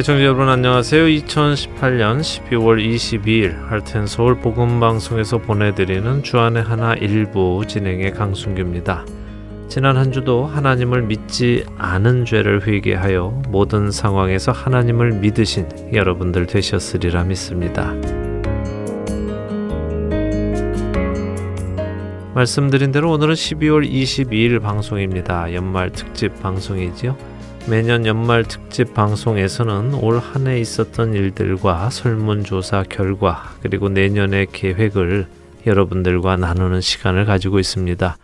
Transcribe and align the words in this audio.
애청자 0.00 0.24
여러분 0.24 0.48
안녕하세요. 0.48 1.04
2018년 1.04 2.20
12월 2.20 2.82
22일 2.82 3.66
할텐 3.66 4.06
서울 4.06 4.40
복음 4.40 4.80
방송에서 4.80 5.36
보내드리는 5.36 6.22
주안의 6.22 6.62
하나 6.62 6.94
일부 6.94 7.62
진행의 7.68 8.12
강순규입니다. 8.12 9.04
지난 9.68 9.98
한 9.98 10.10
주도 10.10 10.46
하나님을 10.46 11.02
믿지 11.02 11.66
않은 11.76 12.24
죄를 12.24 12.66
회개하여 12.66 13.42
모든 13.50 13.90
상황에서 13.90 14.52
하나님을 14.52 15.20
믿으신 15.20 15.68
여러분들 15.92 16.46
되셨으리라 16.46 17.24
믿습니다. 17.24 17.92
말씀드린 22.34 22.90
대로 22.90 23.12
오늘은 23.12 23.34
12월 23.34 23.86
22일 23.86 24.62
방송입니다. 24.62 25.52
연말 25.52 25.90
특집 25.90 26.40
방송이지요. 26.40 27.29
매년 27.70 28.04
연말 28.04 28.42
특집 28.42 28.94
방송에서는 28.94 29.94
올 29.94 30.18
한 30.18 30.48
해 30.48 30.58
있었던 30.60 31.14
일들과 31.14 31.88
설문조사 31.88 32.84
결과 32.88 33.54
그리고 33.62 33.88
내년의 33.88 34.48
계획을 34.52 35.26
여러분들과 35.66 36.36
나누는 36.36 36.80
시간을 36.80 37.26
가지고 37.26 37.60
있습니다. 37.60 38.16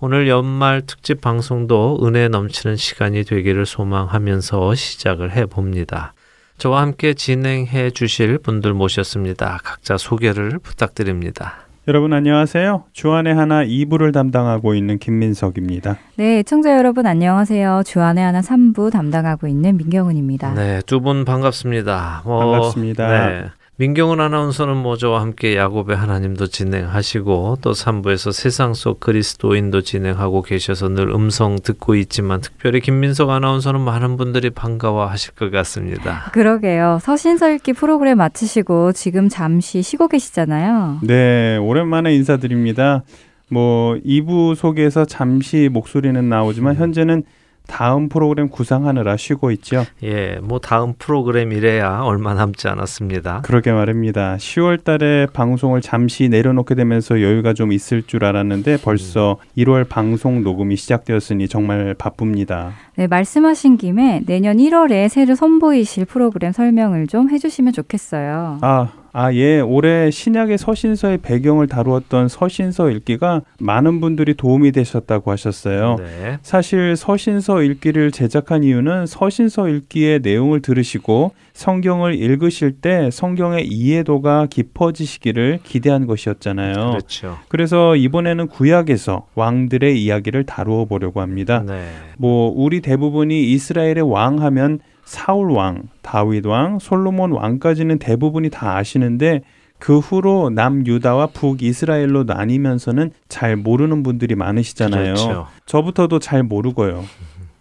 오늘 0.00 0.26
연말 0.28 0.82
특집 0.86 1.20
방송도 1.20 2.00
은혜 2.04 2.28
넘치는 2.28 2.76
시간이 2.76 3.24
되기를 3.24 3.66
소망하면서 3.66 4.74
시작을 4.74 5.32
해 5.32 5.44
봅니다. 5.44 6.14
저와 6.56 6.80
함께 6.80 7.12
진행해 7.12 7.90
주실 7.90 8.38
분들 8.38 8.72
모셨습니다. 8.72 9.60
각자 9.62 9.98
소개를 9.98 10.58
부탁드립니다. 10.60 11.63
여러분 11.86 12.14
안녕하세요. 12.14 12.84
주안의 12.92 13.34
하나 13.34 13.62
2부를 13.62 14.12
담당하고 14.12 14.74
있는 14.74 14.98
김민석입니다. 14.98 15.98
네, 16.16 16.42
청자 16.42 16.76
여러분 16.78 17.04
안녕하세요. 17.06 17.82
주안의 17.84 18.24
하나 18.24 18.40
3부 18.40 18.90
담당하고 18.90 19.46
있는 19.48 19.76
민경은입니다. 19.76 20.54
네, 20.54 20.80
두 20.86 21.00
분 21.00 21.26
반갑습니다. 21.26 22.22
뭐, 22.24 22.38
반갑습니다. 22.38 23.28
네. 23.28 23.44
민경훈 23.76 24.20
아나운서는 24.20 24.76
뭐 24.76 24.96
저와 24.96 25.20
함께 25.20 25.56
야곱의 25.56 25.96
하나님도 25.96 26.46
진행하시고 26.46 27.58
또 27.60 27.72
3부에서 27.72 28.32
세상 28.32 28.72
속 28.72 29.00
그리스도인도 29.00 29.80
진행하고 29.80 30.42
계셔서 30.42 30.90
늘 30.90 31.10
음성 31.10 31.58
듣고 31.60 31.96
있지만 31.96 32.40
특별히 32.40 32.78
김민석 32.80 33.30
아나운서는 33.30 33.80
많은 33.80 34.16
분들이 34.16 34.50
반가워하실 34.50 35.34
것 35.34 35.50
같습니다. 35.50 36.30
그러게요. 36.32 37.00
서신서 37.02 37.50
읽기 37.50 37.72
프로그램 37.72 38.18
마치시고 38.18 38.92
지금 38.92 39.28
잠시 39.28 39.82
쉬고 39.82 40.06
계시잖아요. 40.06 41.00
네, 41.02 41.56
오랜만에 41.56 42.14
인사드립니다. 42.14 43.02
뭐 43.50 43.96
2부 44.06 44.54
속에서 44.54 45.04
잠시 45.04 45.68
목소리는 45.68 46.28
나오지만 46.28 46.76
현재는 46.76 47.24
다음 47.66 48.08
프로그램 48.08 48.48
구상하느라 48.48 49.16
쉬고 49.16 49.50
있죠. 49.52 49.84
예, 50.02 50.38
뭐 50.42 50.58
다음 50.58 50.94
프로그램이래야 50.98 52.00
얼마 52.00 52.34
남지 52.34 52.68
않았습니다. 52.68 53.40
그러게 53.42 53.72
말입니다. 53.72 54.36
10월 54.36 54.84
달에 54.84 55.26
방송을 55.32 55.80
잠시 55.80 56.28
내려놓게 56.28 56.74
되면서 56.74 57.20
여유가 57.22 57.54
좀 57.54 57.72
있을 57.72 58.02
줄 58.02 58.24
알았는데 58.24 58.78
벌써 58.82 59.38
음. 59.40 59.62
1월 59.62 59.88
방송 59.88 60.42
녹음이 60.42 60.76
시작되었으니 60.76 61.48
정말 61.48 61.94
바쁩니다. 61.94 62.72
네, 62.96 63.06
말씀하신 63.06 63.76
김에 63.76 64.22
내년 64.26 64.58
1월에 64.58 65.08
새로 65.08 65.34
선보이실 65.34 66.04
프로그램 66.04 66.52
설명을 66.52 67.06
좀 67.06 67.30
해주시면 67.30 67.72
좋겠어요. 67.72 68.58
아, 68.60 68.92
아, 69.16 69.32
예. 69.32 69.60
올해 69.60 70.10
신약의 70.10 70.58
서신서의 70.58 71.18
배경을 71.18 71.68
다루었던 71.68 72.26
서신서 72.26 72.90
읽기가 72.90 73.42
많은 73.60 74.00
분들이 74.00 74.34
도움이 74.34 74.72
되셨다고 74.72 75.30
하셨어요. 75.30 75.96
네. 76.00 76.38
사실 76.42 76.96
서신서 76.96 77.62
읽기를 77.62 78.10
제작한 78.10 78.64
이유는 78.64 79.06
서신서 79.06 79.68
읽기의 79.68 80.18
내용을 80.18 80.62
들으시고 80.62 81.32
성경을 81.52 82.14
읽으실 82.14 82.80
때 82.80 83.08
성경의 83.12 83.68
이해도가 83.68 84.48
깊어지시기를 84.50 85.60
기대한 85.62 86.08
것이었잖아요. 86.08 86.72
그렇죠. 86.74 87.38
그래서 87.46 87.94
이번에는 87.94 88.48
구약에서 88.48 89.28
왕들의 89.36 90.02
이야기를 90.02 90.42
다루어 90.44 90.86
보려고 90.86 91.20
합니다. 91.20 91.62
네. 91.64 91.86
뭐 92.18 92.52
우리 92.52 92.80
대부분이 92.80 93.52
이스라엘의 93.52 94.02
왕 94.02 94.42
하면 94.42 94.80
사울 95.04 95.50
왕, 95.52 95.82
다윗 96.02 96.46
왕, 96.46 96.78
솔로몬 96.78 97.32
왕까지는 97.32 97.98
대부분이 97.98 98.50
다 98.50 98.76
아시는데 98.76 99.42
그 99.78 99.98
후로 99.98 100.50
남유다와 100.50 101.28
북이스라엘로 101.28 102.24
나뉘면서는 102.24 103.10
잘 103.28 103.56
모르는 103.56 104.02
분들이 104.02 104.34
많으시잖아요. 104.34 105.14
그렇죠. 105.14 105.46
저부터도 105.66 106.20
잘 106.20 106.42
모르고요. 106.42 107.04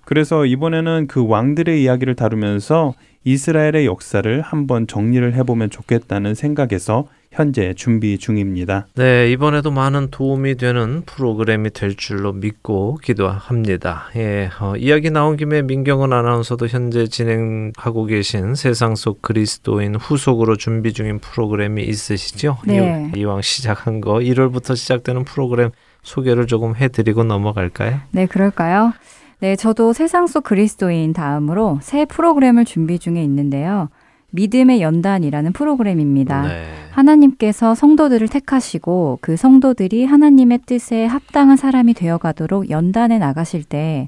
그래서 0.05 0.45
이번에는 0.45 1.07
그 1.07 1.25
왕들의 1.27 1.81
이야기를 1.81 2.15
다루면서 2.15 2.93
이스라엘의 3.23 3.85
역사를 3.85 4.41
한번 4.41 4.87
정리를 4.87 5.33
해보면 5.33 5.69
좋겠다는 5.69 6.35
생각에서 6.35 7.07
현재 7.33 7.73
준비 7.73 8.19
중입니다. 8.19 8.85
네, 8.95 9.31
이번에도 9.31 9.71
많은 9.71 10.11
도움이 10.11 10.55
되는 10.55 11.01
프로그램이 11.05 11.71
될 11.71 11.95
줄로 11.95 12.31
믿고 12.31 12.97
기도합니다. 12.97 14.09
예, 14.15 14.51
어, 14.59 14.75
이야기 14.75 15.09
나온 15.09 15.35
김에 15.35 15.63
민경은 15.63 16.13
아나운서도 16.13 16.67
현재 16.67 17.07
진행하고 17.07 18.05
계신 18.05 18.53
세상 18.53 18.95
속 18.95 19.23
그리스도인 19.23 19.95
후속으로 19.95 20.57
준비 20.57 20.93
중인 20.93 21.19
프로그램이 21.19 21.81
있으시죠? 21.83 22.59
네. 22.67 23.11
이, 23.15 23.19
이왕 23.19 23.41
시작한 23.41 23.99
거 23.99 24.15
1월부터 24.15 24.75
시작되는 24.75 25.25
프로그램 25.25 25.71
소개를 26.03 26.45
조금 26.45 26.75
해드리고 26.75 27.23
넘어갈까요? 27.23 27.99
네, 28.11 28.27
그럴까요? 28.27 28.93
네, 29.39 29.55
저도 29.55 29.93
세상 29.93 30.27
속 30.27 30.43
그리스도인 30.43 31.13
다음으로 31.13 31.79
새 31.81 32.05
프로그램을 32.05 32.65
준비 32.65 32.99
중에 32.99 33.23
있는데요. 33.23 33.89
믿음의 34.31 34.81
연단이라는 34.81 35.53
프로그램입니다. 35.53 36.47
네. 36.47 36.65
하나님께서 36.91 37.75
성도들을 37.75 38.27
택하시고 38.27 39.19
그 39.21 39.35
성도들이 39.35 40.05
하나님의 40.05 40.59
뜻에 40.65 41.05
합당한 41.05 41.57
사람이 41.57 41.93
되어 41.93 42.17
가도록 42.17 42.69
연단에 42.69 43.19
나가실 43.19 43.63
때 43.63 44.07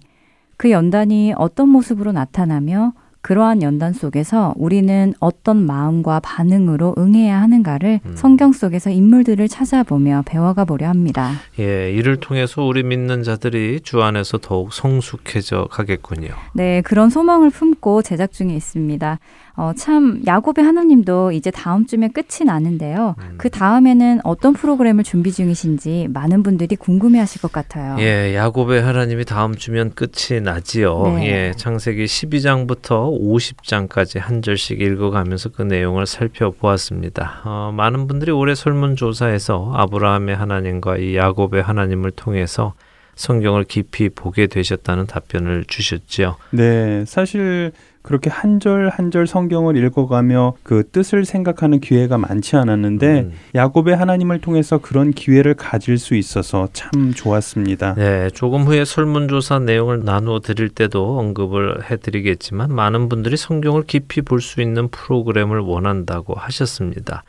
그 0.57 0.71
연단이 0.71 1.33
어떤 1.35 1.69
모습으로 1.69 2.11
나타나며 2.11 2.93
그러한 3.25 3.63
연단 3.63 3.91
속에서 3.91 4.53
우리는 4.55 5.15
어떤 5.19 5.65
마음과 5.65 6.19
반응으로 6.19 6.93
응해야 6.95 7.41
하는가를 7.41 8.01
음. 8.05 8.15
성경 8.15 8.51
속에서 8.51 8.91
인물들을 8.91 9.47
찾아보며 9.47 10.21
배워가 10.27 10.63
보려 10.63 10.87
합니다. 10.89 11.31
예, 11.57 11.91
이를 11.91 12.17
통해서 12.17 12.63
우리 12.63 12.83
믿는 12.83 13.23
자들이 13.23 13.79
주 13.81 14.03
안에서 14.03 14.37
더욱 14.37 14.73
성숙해져 14.73 15.69
가겠군요. 15.71 16.35
네, 16.53 16.83
그런 16.83 17.09
소망을 17.09 17.49
품고 17.49 18.03
제작 18.03 18.31
중에 18.31 18.53
있습니다. 18.55 19.17
어, 19.57 19.71
참 19.75 20.21
야곱의 20.25 20.63
하나님도 20.63 21.31
이제 21.31 21.49
다음 21.49 21.85
주면 21.85 22.11
끝이 22.11 22.45
나는데요. 22.45 23.15
음. 23.17 23.35
그 23.37 23.49
다음에는 23.49 24.19
어떤 24.23 24.53
프로그램을 24.53 25.03
준비 25.03 25.31
중이신지 25.31 26.09
많은 26.13 26.43
분들이 26.43 26.75
궁금해하실 26.75 27.41
것 27.41 27.51
같아요. 27.51 27.95
예, 27.99 28.35
야곱의 28.35 28.81
하나님이 28.81 29.23
다음 29.25 29.55
주면 29.55 29.93
끝이 29.95 30.41
나지요. 30.41 31.15
네. 31.15 31.27
예, 31.27 31.53
창세기 31.55 32.05
12장부터 32.05 33.14
50장까지 33.19 34.19
한 34.19 34.41
절씩 34.41 34.81
읽어가면서 34.81 35.49
그 35.49 35.61
내용을 35.61 36.05
살펴보았습니다. 36.05 37.41
어, 37.45 37.71
많은 37.75 38.07
분들이 38.07 38.31
올해 38.31 38.55
설문조사에서 38.55 39.73
아브라함의 39.75 40.35
하나님과 40.35 40.97
이 40.97 41.15
야곱의 41.15 41.61
하나님을 41.63 42.11
통해서 42.11 42.73
성경을 43.15 43.63
깊이 43.63 44.09
보게 44.09 44.47
되셨다는 44.47 45.07
답변을 45.07 45.65
주셨지요. 45.67 46.35
네, 46.51 47.05
사실 47.05 47.71
그렇게 48.05 48.29
한 48.29 48.59
절 48.59 48.89
한 48.89 49.09
절 49.11 49.25
성경을 49.25 49.75
읽어가며 49.77 50.53
그 50.63 50.83
뜻을 50.91 51.25
생각하는 51.25 51.79
기회가 51.79 52.17
많지 52.19 52.55
않았는데 52.55 53.19
음. 53.21 53.31
야곱의 53.55 53.95
하나님을 53.95 54.41
통해서 54.41 54.77
그런 54.77 55.11
기회를 55.11 55.55
가질 55.55 55.97
수 55.97 56.15
있어서 56.15 56.69
참 56.71 57.13
좋았습니다. 57.13 57.95
네, 57.95 58.29
조금 58.29 58.63
후에 58.63 58.85
설문조사 58.85 59.59
내용을 59.59 60.03
나누어 60.05 60.39
드릴 60.39 60.69
때도 60.69 61.17
언급을 61.17 61.89
해드리겠지만 61.89 62.73
많은 62.73 63.09
분들이 63.09 63.37
성경을 63.37 63.83
깊이 63.87 64.21
볼 64.21 64.39
수 64.39 64.61
있는 64.61 64.87
프로그램을 64.89 65.59
원한다고 65.59 66.35
하셨습니다. 66.35 67.23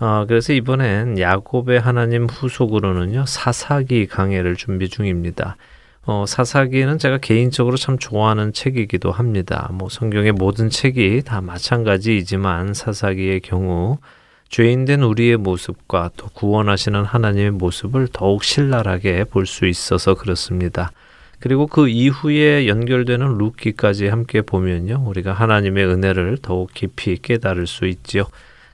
어, 0.00 0.24
그래서 0.26 0.52
이번엔 0.54 1.18
야곱의 1.18 1.78
하나님 1.78 2.24
후속으로는요 2.26 3.26
사사기 3.26 4.06
강해를 4.06 4.56
준비 4.56 4.88
중입니다. 4.88 5.56
어, 6.04 6.24
사사기는 6.26 6.98
제가 6.98 7.18
개인적으로 7.18 7.76
참 7.76 7.96
좋아하는 7.96 8.52
책이기도 8.52 9.12
합니다. 9.12 9.68
뭐 9.72 9.88
성경의 9.88 10.32
모든 10.32 10.68
책이 10.68 11.22
다 11.24 11.40
마찬가지이지만 11.40 12.74
사사기의 12.74 13.40
경우 13.40 13.98
죄인된 14.48 15.02
우리의 15.02 15.36
모습과 15.36 16.10
또 16.16 16.26
구원하시는 16.34 17.04
하나님의 17.04 17.52
모습을 17.52 18.08
더욱 18.12 18.42
신랄하게 18.44 19.24
볼 19.24 19.46
수 19.46 19.66
있어서 19.66 20.14
그렇습니다. 20.14 20.90
그리고 21.38 21.66
그 21.66 21.88
이후에 21.88 22.66
연결되는 22.66 23.38
루키까지 23.38 24.08
함께 24.08 24.42
보면요. 24.42 25.04
우리가 25.06 25.32
하나님의 25.32 25.86
은혜를 25.86 26.38
더욱 26.42 26.72
깊이 26.74 27.16
깨달을 27.16 27.66
수 27.66 27.86
있지요. 27.86 28.24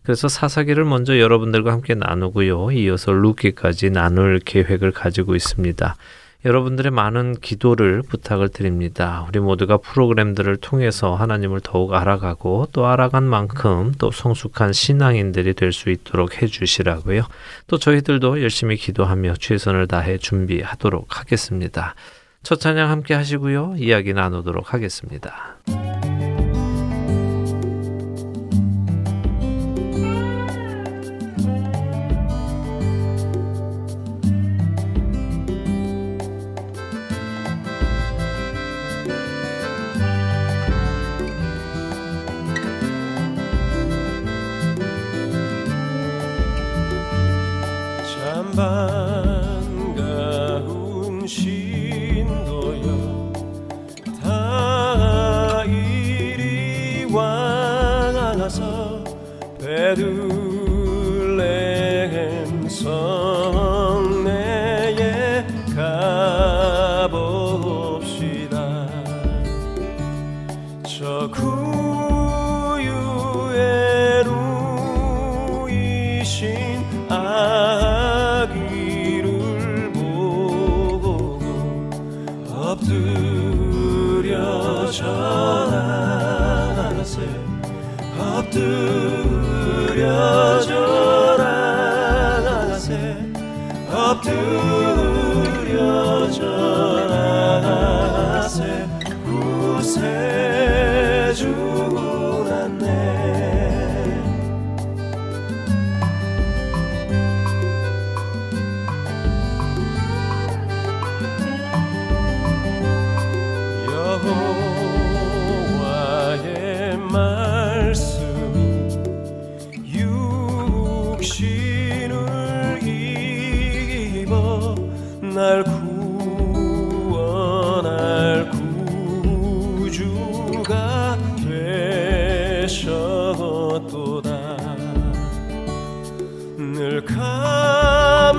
그래서 0.02 0.28
사사기를 0.28 0.84
먼저 0.84 1.18
여러분들과 1.18 1.72
함께 1.72 1.94
나누고요. 1.94 2.72
이어서 2.72 3.12
루키까지 3.12 3.90
나눌 3.90 4.38
계획을 4.38 4.92
가지고 4.92 5.34
있습니다. 5.36 5.96
여러분들의 6.44 6.92
많은 6.92 7.34
기도를 7.40 8.02
부탁을 8.02 8.48
드립니다. 8.48 9.26
우리 9.28 9.40
모두가 9.40 9.76
프로그램들을 9.78 10.56
통해서 10.58 11.16
하나님을 11.16 11.60
더욱 11.62 11.94
알아가고 11.94 12.68
또 12.72 12.86
알아간 12.86 13.24
만큼 13.24 13.92
또 13.98 14.10
성숙한 14.12 14.72
신앙인들이 14.72 15.54
될 15.54 15.72
수 15.72 15.90
있도록 15.90 16.40
해주시라고요. 16.40 17.22
또 17.66 17.78
저희들도 17.78 18.40
열심히 18.42 18.76
기도하며 18.76 19.34
최선을 19.34 19.88
다해 19.88 20.18
준비하도록 20.18 21.18
하겠습니다. 21.18 21.94
첫 22.42 22.60
찬양 22.60 22.88
함께 22.88 23.14
하시고요. 23.14 23.74
이야기 23.76 24.14
나누도록 24.14 24.72
하겠습니다. 24.72 25.57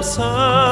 sun. 0.09 0.68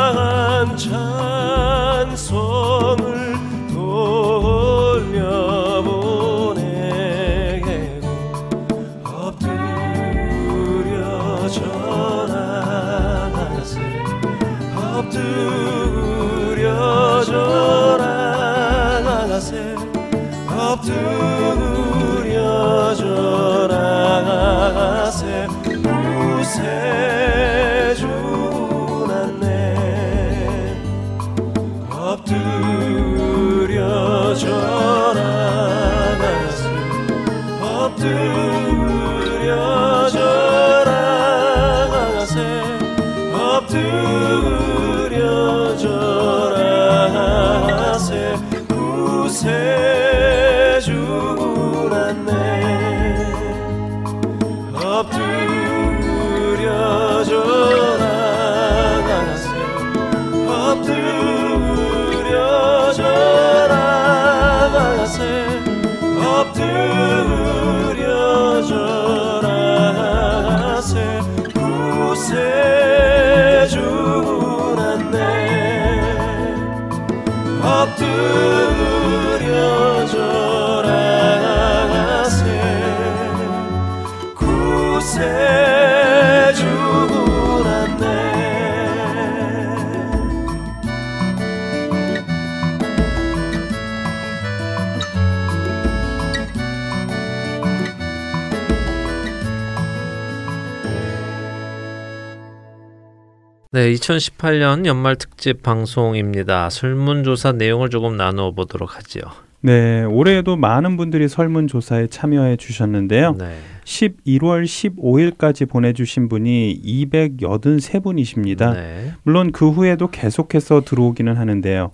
네, 103.71 103.91
2018년 103.91 104.85
연말 104.85 105.17
특집 105.17 105.61
방송입니다. 105.61 106.69
설문조사 106.69 107.51
내용을 107.51 107.89
조금 107.89 108.15
나누어 108.15 108.51
보도록 108.51 108.95
하지요. 108.95 109.23
네, 109.59 110.03
올해에도 110.03 110.55
많은 110.55 110.95
분들이 110.95 111.27
설문조사에 111.27 112.07
참여해 112.07 112.55
주셨는데요. 112.55 113.35
네. 113.37 113.57
11월 113.83 114.63
15일까지 114.63 115.67
보내주신 115.67 116.29
분이 116.29 116.81
283분이십니다. 116.81 118.73
네. 118.73 119.11
물론 119.23 119.51
그 119.51 119.69
후에도 119.69 120.07
계속해서 120.07 120.81
들어오기는 120.81 121.35
하는데요. 121.35 121.91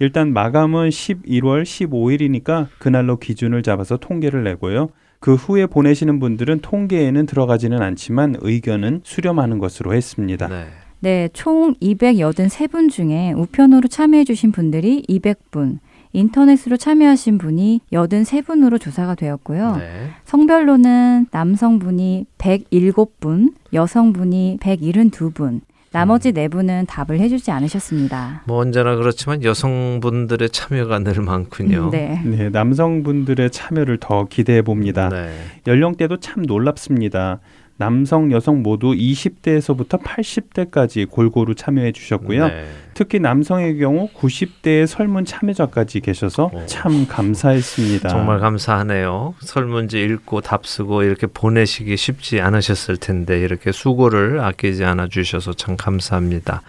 일단 0.00 0.32
마감은 0.32 0.88
11월 0.88 1.62
15일이니까 1.62 2.66
그날로 2.78 3.18
기준을 3.18 3.62
잡아서 3.62 3.96
통계를 3.96 4.42
내고요. 4.42 4.88
그 5.20 5.36
후에 5.36 5.66
보내시는 5.66 6.18
분들은 6.18 6.62
통계에는 6.62 7.26
들어가지는 7.26 7.80
않지만 7.80 8.34
의견은 8.40 9.02
수렴하는 9.04 9.58
것으로 9.58 9.94
했습니다. 9.94 10.48
네. 10.48 10.66
네, 11.02 11.28
총 11.32 11.74
283분 11.82 12.88
중에 12.88 13.32
우편으로 13.32 13.88
참여해 13.88 14.22
주신 14.22 14.52
분들이 14.52 15.02
200분, 15.08 15.80
인터넷으로 16.12 16.76
참여하신 16.76 17.38
분이 17.38 17.80
83분으로 17.90 18.80
조사가 18.80 19.16
되었고요. 19.16 19.78
네. 19.78 20.10
성별로는 20.24 21.26
남성분이 21.32 22.26
107분, 22.38 23.52
여성분이 23.72 24.58
172분, 24.60 25.62
나머지 25.90 26.30
음. 26.30 26.34
네 26.34 26.48
분은 26.48 26.86
답을 26.86 27.18
해주지 27.18 27.50
않으셨습니다. 27.50 28.42
뭐 28.46 28.58
언제나 28.58 28.94
그렇지만 28.94 29.42
여성분들의 29.42 30.50
참여가 30.50 30.98
늘 31.00 31.20
많군요. 31.20 31.90
네. 31.90 32.20
네 32.24 32.48
남성분들의 32.48 33.50
참여를 33.50 33.98
더 33.98 34.24
기대해 34.24 34.62
봅니다. 34.62 35.08
네. 35.10 35.32
연령대도 35.66 36.18
참 36.18 36.42
놀랍습니다. 36.42 37.40
남성, 37.76 38.30
여성 38.32 38.62
모두 38.62 38.92
20대에서부터 38.92 40.00
80대까지 40.02 41.08
골고루 41.08 41.54
참여해 41.54 41.92
주셨고요. 41.92 42.48
네. 42.48 42.64
특히 42.94 43.18
남성의 43.18 43.78
경우 43.78 44.08
90대의 44.14 44.86
설문 44.86 45.24
참여자까지 45.24 46.00
계셔서 46.00 46.50
오. 46.52 46.66
참 46.66 47.06
감사했습니다. 47.08 48.08
정말 48.08 48.38
감사하네요. 48.38 49.34
설문지 49.40 50.00
읽고 50.02 50.42
답 50.42 50.66
쓰고 50.66 51.02
이렇게 51.02 51.26
보내시기 51.26 51.96
쉽지 51.96 52.40
않으셨을 52.40 52.98
텐데 52.98 53.40
이렇게 53.40 53.72
수고를 53.72 54.40
아끼지 54.40 54.84
않아 54.84 55.08
주셔서 55.08 55.54
참 55.54 55.76
감사합니다. 55.76 56.62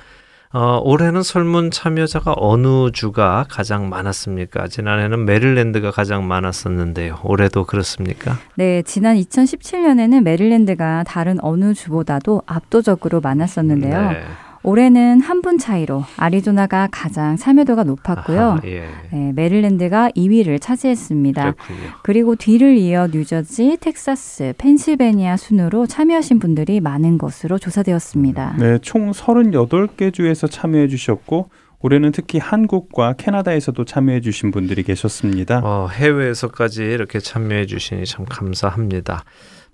어, 0.55 0.79
올해는 0.83 1.23
설문 1.23 1.71
참여자가 1.71 2.35
어느 2.37 2.91
주가 2.91 3.43
가장 3.49 3.89
많았습니까? 3.89 4.67
지난해는 4.67 5.25
메릴랜드가 5.25 5.89
가장 5.89 6.27
많았었는데요. 6.27 7.17
올해도 7.23 7.65
그렇습니까? 7.65 8.37
네, 8.53 8.83
지난 8.83 9.17
2017년에는 9.17 10.21
메릴랜드가 10.21 11.05
다른 11.07 11.39
어느 11.41 11.73
주보다도 11.73 12.43
압도적으로 12.45 13.19
많았었는데요. 13.19 14.11
네. 14.11 14.23
올해는 14.63 15.19
한 15.21 15.43
분 15.43 15.57
차이로 15.57 16.05
아리조나가 16.15 16.87
가장 16.89 17.35
참여도가 17.35 17.83
높았고요. 17.83 18.39
아하, 18.41 18.61
예. 18.63 18.87
네, 19.11 19.33
메릴랜드가 19.35 20.11
2위를 20.15 20.61
차지했습니다. 20.61 21.51
그렇군요. 21.51 21.89
그리고 22.01 22.35
뒤를 22.37 22.77
이어 22.77 23.07
뉴저지, 23.07 23.77
텍사스, 23.81 24.53
펜실베니아 24.57 25.35
순으로 25.35 25.85
참여하신 25.85 26.39
분들이 26.39 26.79
많은 26.79 27.17
것으로 27.17 27.57
조사되었습니다. 27.57 28.55
네, 28.57 28.77
총 28.81 29.11
38개 29.11 30.13
주에서 30.13 30.47
참여해 30.47 30.87
주셨고 30.87 31.49
올해는 31.81 32.13
특히 32.13 32.39
한국과 32.39 33.15
캐나다에서도 33.17 33.83
참여해 33.83 34.21
주신 34.21 34.51
분들이 34.51 34.83
계셨습니다. 34.83 35.59
어, 35.61 35.89
해외에서까지 35.91 36.83
이렇게 36.83 37.19
참여해 37.19 37.65
주시니 37.65 38.05
참 38.05 38.23
감사합니다. 38.23 39.25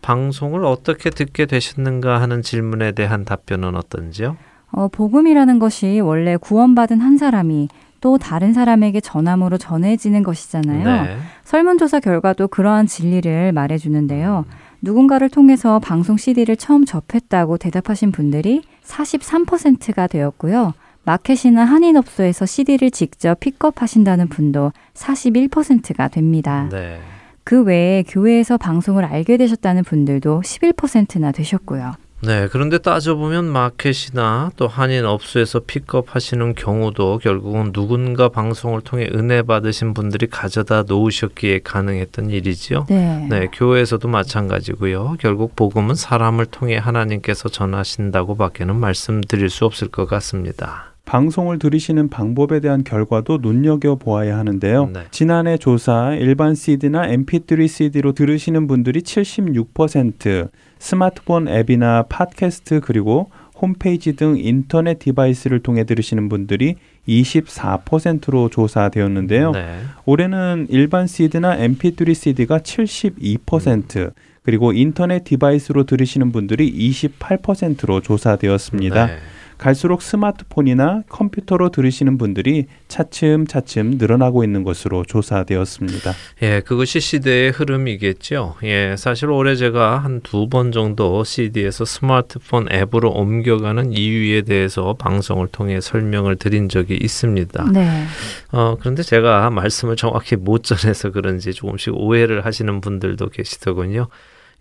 방송을 0.02 0.66
어떻게 0.66 1.12
듣게 1.12 1.46
되셨는가 1.46 2.20
하는 2.22 2.42
질문에 2.42 2.94
대한 2.94 3.26
답변은 3.26 3.76
어떤지요? 3.76 4.38
어, 4.72 4.88
복음이라는 4.88 5.60
것이 5.60 6.00
원래 6.00 6.38
구원받은 6.38 7.00
한 7.00 7.18
사람이 7.18 7.70
또 8.02 8.18
다른 8.18 8.54
사람에게 8.54 9.02
전함으로 9.02 9.58
전해지는 9.58 10.24
것이잖아요. 10.24 11.04
네. 11.04 11.18
설문조사 11.44 12.00
결과도 12.00 12.48
그러한 12.48 12.88
진리를 12.88 13.52
말해주는데요. 13.52 14.46
누군가를 14.82 15.30
통해서 15.30 15.80
방송 15.80 16.16
CD를 16.16 16.56
처음 16.56 16.86
접했다고 16.86 17.58
대답하신 17.58 18.12
분들이 18.12 18.62
43%가 18.86 20.08
되었고요. 20.08 20.74
마켓이나 21.04 21.66
한인업소에서 21.66 22.46
CD를 22.46 22.92
직접 22.92 23.40
픽업하신다는 23.40 24.30
분도 24.30 24.72
41%가 24.94 26.08
됩니다. 26.08 26.70
네. 26.72 27.00
그 27.44 27.64
외에 27.64 28.04
교회에서 28.04 28.58
방송을 28.58 29.06
알게 29.06 29.38
되셨다는 29.38 29.84
분들도 29.84 30.42
11%나 30.42 31.32
되셨고요. 31.32 31.94
네, 32.22 32.48
그런데 32.52 32.78
따져보면 32.78 33.46
마켓이나 33.46 34.52
또 34.58 34.68
한인 34.68 35.06
업소에서 35.06 35.62
픽업하시는 35.66 36.54
경우도 36.56 37.20
결국은 37.20 37.72
누군가 37.72 38.28
방송을 38.28 38.82
통해 38.82 39.10
은혜 39.14 39.42
받으신 39.42 39.94
분들이 39.94 40.28
가져다 40.28 40.84
놓으셨기에 40.84 41.62
가능했던 41.64 42.30
일이지요. 42.30 42.88
네. 42.90 43.28
네, 43.30 43.48
교회에서도 43.54 44.06
마찬가지고요. 44.08 45.16
결국 45.20 45.56
복음은 45.56 45.96
사람을 45.96 46.48
통해 46.48 46.78
하나님께서 46.78 47.48
전하신다고 47.48 48.36
밖에는 48.36 48.76
말씀드릴 48.76 49.50
수 49.50 49.66
없을 49.66 49.88
것 49.88 50.06
같습니다. 50.06 50.90
방송을 51.06 51.58
들으시는 51.58 52.10
방법에 52.10 52.60
대한 52.60 52.84
결과도 52.84 53.40
눈여겨 53.42 53.96
보아야 53.96 54.38
하는데요. 54.38 54.92
네. 54.94 55.06
지난해 55.10 55.58
조사 55.58 56.14
일반 56.14 56.54
CD나 56.54 57.08
MP3 57.08 57.68
CD로 57.68 58.12
들으시는 58.12 58.68
분들이 58.68 59.02
76%, 59.02 60.50
스마트폰 60.80 61.48
앱이나 61.48 62.06
팟캐스트 62.10 62.80
그리고 62.82 63.30
홈페이지 63.62 64.16
등 64.16 64.38
인터넷 64.38 65.00
device를 65.00 65.60
통해 65.60 65.84
들으시는 65.84 66.30
분들이 66.30 66.76
24%로 67.08 68.50
조사되었는데요. 68.50 69.52
네. 69.52 69.80
올해는 70.06 70.68
일반 70.70 71.08
CD나 71.08 71.58
MP3 71.58 72.14
CD가 72.14 72.60
72%, 72.60 73.98
음. 73.98 74.12
그리고 74.44 74.72
인터넷 74.72 75.24
device로 75.26 75.84
들으시는 75.84 76.32
분들이 76.32 76.72
28%로 76.72 78.02
조사되었습니다. 78.02 79.06
네. 79.08 79.18
갈수록 79.60 80.02
스마트폰이나 80.02 81.04
컴퓨터로 81.10 81.70
들으시는 81.70 82.18
분들이 82.18 82.66
차츰 82.88 83.46
차츰 83.46 83.92
늘어나고 84.00 84.44
있는 84.44 84.64
것으로 84.64 85.04
조사되었습니다. 85.06 86.14
예, 86.42 86.62
그것이 86.62 87.00
시대의 87.00 87.52
흐름이겠죠. 87.52 88.56
예, 88.64 88.96
사실 88.98 89.30
올해 89.30 89.56
제가 89.56 90.00
한 90.00 90.22
두 90.24 90.48
번 90.50 90.72
정도 90.72 91.24
CD에서 91.24 91.86
스마트폰 91.86 92.68
앱으로 92.72 93.12
옮겨가는 93.12 93.92
이유에 93.94 94.42
대해서 94.42 94.96
방송을 94.98 95.48
통해 95.52 95.80
설명을 95.82 96.38
드린 96.38 96.70
적이 96.70 96.96
있습니다. 97.02 97.72
네. 97.72 98.06
어, 98.52 98.78
그런데 98.80 99.04
제가 99.04 99.50
말씀을 99.50 99.96
정확히 99.98 100.36
못 100.38 100.64
전해서 100.64 101.12
그런지 101.12 101.54
조금씩 101.54 101.94
오해를 101.96 102.46
하시는 102.46 102.82
분들도 102.82 103.28
계시더군요. 103.30 104.08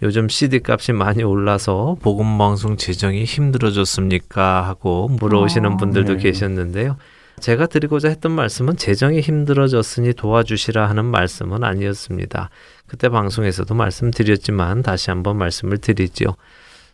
요즘 0.03 0.29
CD 0.29 0.61
값이 0.65 0.93
많이 0.93 1.25
올라서 1.25 1.97
복음 2.01 2.39
방송 2.39 2.77
재정이 2.77 3.25
힘들어졌습니까 3.25 4.67
하고 4.67 5.09
물어오시는 5.09 5.73
아, 5.73 5.77
분들도 5.77 6.15
네. 6.15 6.23
계셨는데요. 6.23 6.97
제가 7.41 7.67
드리고자 7.67 8.09
했던 8.09 8.33
말씀은 8.33 8.77
재정이 8.77 9.21
힘들어졌으니 9.21 10.15
도와주시라 10.15 10.89
하는 10.89 11.05
말씀은 11.05 11.65
아니었습니다. 11.65 12.51
그때 12.87 13.09
방송에서도 13.09 13.73
말씀드렸지만 13.75 14.83
다시 14.83 15.11
한번 15.11 15.37
말씀을 15.37 15.79
드리죠. 15.79 16.37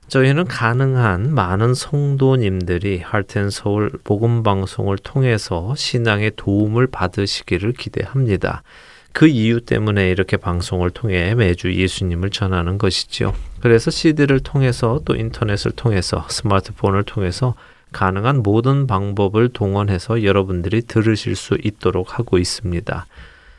저희는 0.09 0.45
가능한 0.45 1.35
많은 1.35 1.75
성도님들이 1.75 3.01
할텐서울 3.01 3.93
복음 4.05 4.43
방송을 4.43 4.99
통해서 4.99 5.75
신앙의 5.77 6.33
도움을 6.37 6.89
받으시기를 6.89 7.73
기대합니다. 7.73 8.63
그 9.15 9.29
이유 9.29 9.61
때문에 9.61 10.11
이렇게 10.11 10.37
방송을 10.37 10.91
통해 10.91 11.37
매주 11.37 11.73
예수님을 11.73 12.31
전하는 12.31 12.79
것이지요. 12.79 13.33
그래서 13.61 13.93
CD를 13.93 14.41
통해서 14.41 15.01
또 15.05 15.15
인터넷을 15.15 15.71
통해서 15.71 16.27
스마트폰을 16.29 17.05
통해서 17.05 17.55
가능한 17.93 18.43
모든 18.43 18.89
방법을 18.89 19.51
동원해서 19.51 20.25
여러분들이 20.25 20.83
들으실 20.83 21.37
수 21.37 21.57
있도록 21.63 22.19
하고 22.19 22.39
있습니다. 22.39 23.07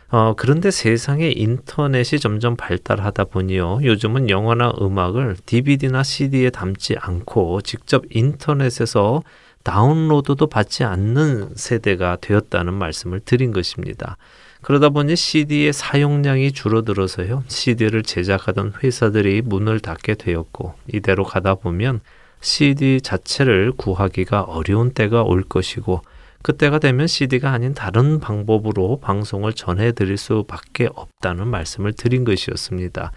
어, 0.10 0.34
그런데 0.36 0.72
세상에 0.72 1.32
인터넷이 1.34 2.20
점점 2.20 2.58
발달하다 2.58 3.24
보니요. 3.24 3.80
요즘은 3.82 4.30
영화나 4.30 4.74
음악을 4.82 5.38
DVD나 5.46 6.04
CD에 6.04 6.50
담지 6.50 6.98
않고 7.00 7.62
직접 7.62 8.04
인터넷에서 8.10 9.24
다운로드도 9.64 10.48
받지 10.48 10.84
않는 10.84 11.56
세대가 11.56 12.18
되었다는 12.20 12.74
말씀을 12.74 13.22
드린 13.22 13.54
것입니다. 13.54 14.18
그러다 14.65 14.89
보니 14.89 15.15
CD의 15.15 15.74
사용량이 15.74 16.51
줄어들어서요. 16.51 17.43
CD를 17.48 18.01
제작하던 18.01 18.74
회사들이 18.81 19.43
문을 19.43 19.79
닫게 19.79 20.15
되었고 20.15 20.74
이대로 20.91 21.24
가다 21.24 21.53
보면 21.53 22.00
CD 22.41 23.00
자체를 23.00 23.74
구하기가 23.74 24.41
어려운 24.41 24.91
때가 24.91 25.22
올 25.22 25.43
것이고 25.43 26.01
그때가 26.41 26.79
되면 26.79 27.05
CD가 27.05 27.51
아닌 27.51 27.75
다른 27.75 28.19
방법으로 28.19 29.00
방송을 29.01 29.53
전해 29.53 29.91
드릴 29.91 30.17
수밖에 30.17 30.89
없다는 30.95 31.48
말씀을 31.48 31.93
드린 31.93 32.24
것이었습니다. 32.24 33.12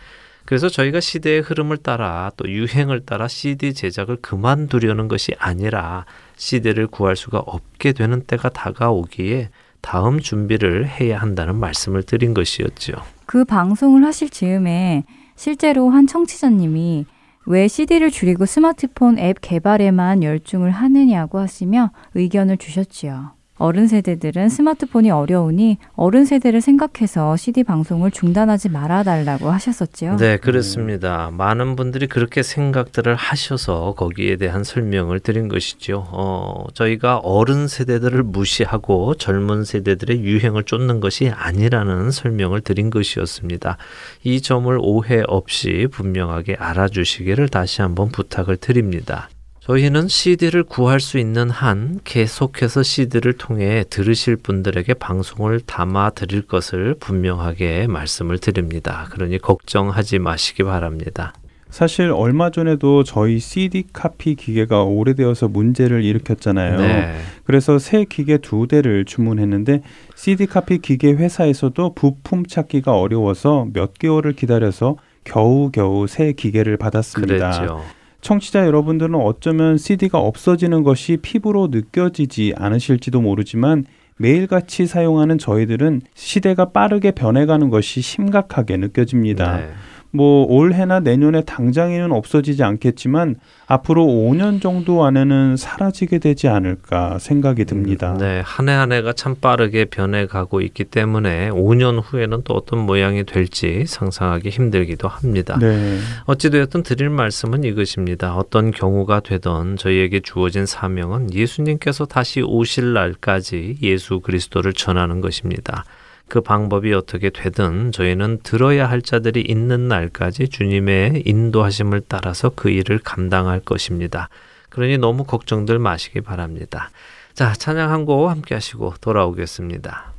그래서 0.45 0.69
저희가 0.69 1.01
시대의 1.01 1.41
흐름을 1.41 1.79
따라 1.79 2.31
또 2.37 2.47
유행을 2.47 3.07
따라 3.07 3.27
CD 3.27 3.73
제작을 3.73 4.17
그만두려는 4.21 5.09
것이 5.09 5.33
아니라 5.39 6.05
CD를 6.37 6.89
구할 6.89 7.17
수가 7.17 7.39
없게 7.39 7.93
되는 7.93 8.21
때가 8.27 8.51
다가오기에 8.51 9.49
다음 9.81 10.21
준비를 10.21 10.89
해야 10.89 11.19
한다는 11.19 11.57
말씀을 11.57 12.03
드린 12.03 12.35
것이었죠. 12.35 12.93
그 13.27 13.45
방송을 13.45 14.05
하실 14.05 14.29
즈음에 14.31 15.05
실제로 15.37 15.91
한 15.91 16.07
청취자님이 16.07 17.07
왜 17.47 17.69
CD를 17.69 18.11
줄이고 18.11 18.45
스마트폰 18.45 19.19
앱 19.19 19.41
개발에만 19.41 20.23
열중을 20.23 20.71
하느냐고 20.71 21.39
하시며 21.39 21.93
의견을 22.15 22.59
주셨지요. 22.59 23.38
어른 23.59 23.89
세대들은 23.89 24.49
스마트폰이 24.49 25.11
어려우니 25.11 25.79
어른 25.95 26.25
세대를 26.25 26.61
생각해서 26.61 27.37
CD 27.37 27.65
방송을 27.65 28.11
중단하지 28.11 28.69
말아달라고 28.69 29.51
하셨었지요. 29.51 30.17
네, 30.17 30.37
그렇습니다. 30.37 31.29
음. 31.29 31.37
많은 31.37 31.77
분들이 31.77 32.07
그렇게 32.07 32.43
생각들을 32.43 33.15
하셔서 33.15 33.95
거기에 33.97 34.37
대한 34.37 34.65
설명을 34.65 35.21
드린 35.21 35.49
것이죠. 35.49 36.07
어, 36.11 36.65
저희가 36.75 37.19
어른 37.19 37.67
세대들을 37.67 38.23
무시하고 38.23 39.15
젊은 39.15 39.65
세대들의 39.65 40.21
유행을 40.21 40.65
쫓는 40.65 41.01
것이 41.01 41.29
아니라는 41.29 42.11
설명을 42.11 42.61
드린 42.61 42.91
것이었습니다. 42.91 43.77
이 44.23 44.41
점을 44.41 44.77
오해 44.81 45.23
없이 45.27 45.89
분명하게 45.91 46.57
알아주시기를 46.59 47.49
다시 47.49 47.83
한번 47.83 48.09
부탁을 48.11 48.57
드립니다. 48.57 49.29
저희는 49.69 50.09
CD를 50.09 50.63
구할 50.65 50.99
수 50.99 51.19
있는 51.19 51.51
한 51.51 52.01
계속해서 52.05 52.83
CD를 52.83 53.35
통해 53.35 53.85
들으실 53.91 54.37
분들에게 54.37 54.95
방송을 54.95 55.61
담아 55.61 56.11
드릴 56.11 56.41
것을 56.41 56.95
분명하게 56.99 57.87
말씀을 57.87 58.39
드립니다. 58.39 59.07
그러니 59.11 59.37
걱정하지 59.37 60.21
마시기 60.21 60.63
바랍니다. 60.63 61.35
사실 61.69 62.11
얼마 62.11 62.49
전에도 62.49 63.05
저희 63.05 63.39
CD 63.39 63.85
카피 63.93 64.37
기계가 64.37 64.85
오래되어서 64.85 65.49
문제를 65.49 66.03
일으켰잖아요. 66.03 66.79
네. 66.79 67.19
그래서 67.45 67.79
새 67.79 68.07
기계 68.07 68.39
두 68.39 68.69
대를 68.69 69.05
주문했는데 69.05 69.83
CD 70.15 70.47
카피 70.47 70.79
기계 70.79 71.13
회사에서도 71.13 71.93
부품 71.93 72.47
찾기가 72.47 72.99
어려워서 72.99 73.67
몇 73.75 73.93
개월을 73.99 74.33
기다려서 74.33 74.97
겨우겨우 75.25 76.07
새 76.07 76.33
기계를 76.33 76.79
받았습니다. 76.79 77.51
그랬죠. 77.51 77.98
청취자 78.21 78.67
여러분들은 78.67 79.15
어쩌면 79.15 79.79
CD가 79.79 80.19
없어지는 80.19 80.83
것이 80.83 81.19
피부로 81.19 81.69
느껴지지 81.69 82.55
않으실지도 82.57 83.21
모르지만 83.21 83.85
매일같이 84.19 84.87
사용하는 84.87 85.39
저희들은 85.39 86.03
시대가 86.15 86.71
빠르게 86.71 87.13
변해가는 87.13 87.71
것이 87.71 88.01
심각하게 88.01 88.77
느껴집니다. 88.77 89.59
네. 89.59 89.71
뭐 90.19 90.45
올해나 90.49 90.99
내년에 90.99 91.43
당장에는 91.43 92.11
없어지지 92.11 92.65
않겠지만 92.65 93.37
앞으로 93.69 94.05
5년 94.05 94.61
정도 94.61 95.05
안에는 95.05 95.57
사라지게 95.57 96.19
되지 96.19 96.49
않을까 96.49 97.19
생각이 97.21 97.65
듭니다. 97.67 98.15
음, 98.15 98.19
네, 98.19 98.43
한 98.45 98.69
해 98.69 98.73
한 98.75 98.91
해가 98.93 99.13
참 99.13 99.37
빠르게 99.41 99.85
변해가고 99.85 100.61
있기 100.63 100.85
때문에 100.85 101.51
5년 101.51 102.01
후에는 102.03 102.43
또 102.45 102.55
어떤 102.55 102.81
모양이 102.81 103.23
될지 103.25 103.85
상상하기 103.87 104.49
힘들기도 104.49 105.07
합니다. 105.07 105.57
네. 105.61 105.99
어찌되었든 106.25 106.83
드릴 106.83 107.11
말씀은 107.11 107.63
이것입니다. 107.65 108.35
어떤 108.35 108.73
경우가 108.73 109.21
되던 109.21 109.77
저희에게 109.77 110.21
주어진 110.21 110.67
사명은 110.67 111.33
예수님께서 111.33 112.07
다시 112.07 112.41
오실 112.43 112.93
날까지 112.93 113.77
예수 113.83 114.19
그리스도를 114.21 114.73
전하는 114.73 115.21
것입니다. 115.21 115.85
그 116.29 116.41
방법이 116.41 116.93
어떻게 116.93 117.31
되든 117.31 117.93
저희는 117.93 118.41
들어야 118.43 118.89
할 118.89 119.03
자들이 119.03 119.41
있는 119.43 119.89
날까지 119.89 120.49
주님의 120.49 121.23
인도하심을 121.27 122.03
따라서 122.09 122.51
그 122.55 122.71
일을 122.71 122.99
감당할 122.99 123.61
것입니다. 123.61 124.29
그러니 124.69 124.99
너무 124.99 125.25
걱정들 125.25 125.79
마시기 125.79 126.21
바랍니다. 126.21 126.91
자, 127.35 127.53
찬양 127.53 127.91
한 127.91 128.05
곡 128.05 128.29
함께 128.29 128.55
하시고 128.55 128.95
돌아오겠습니다. 129.01 130.13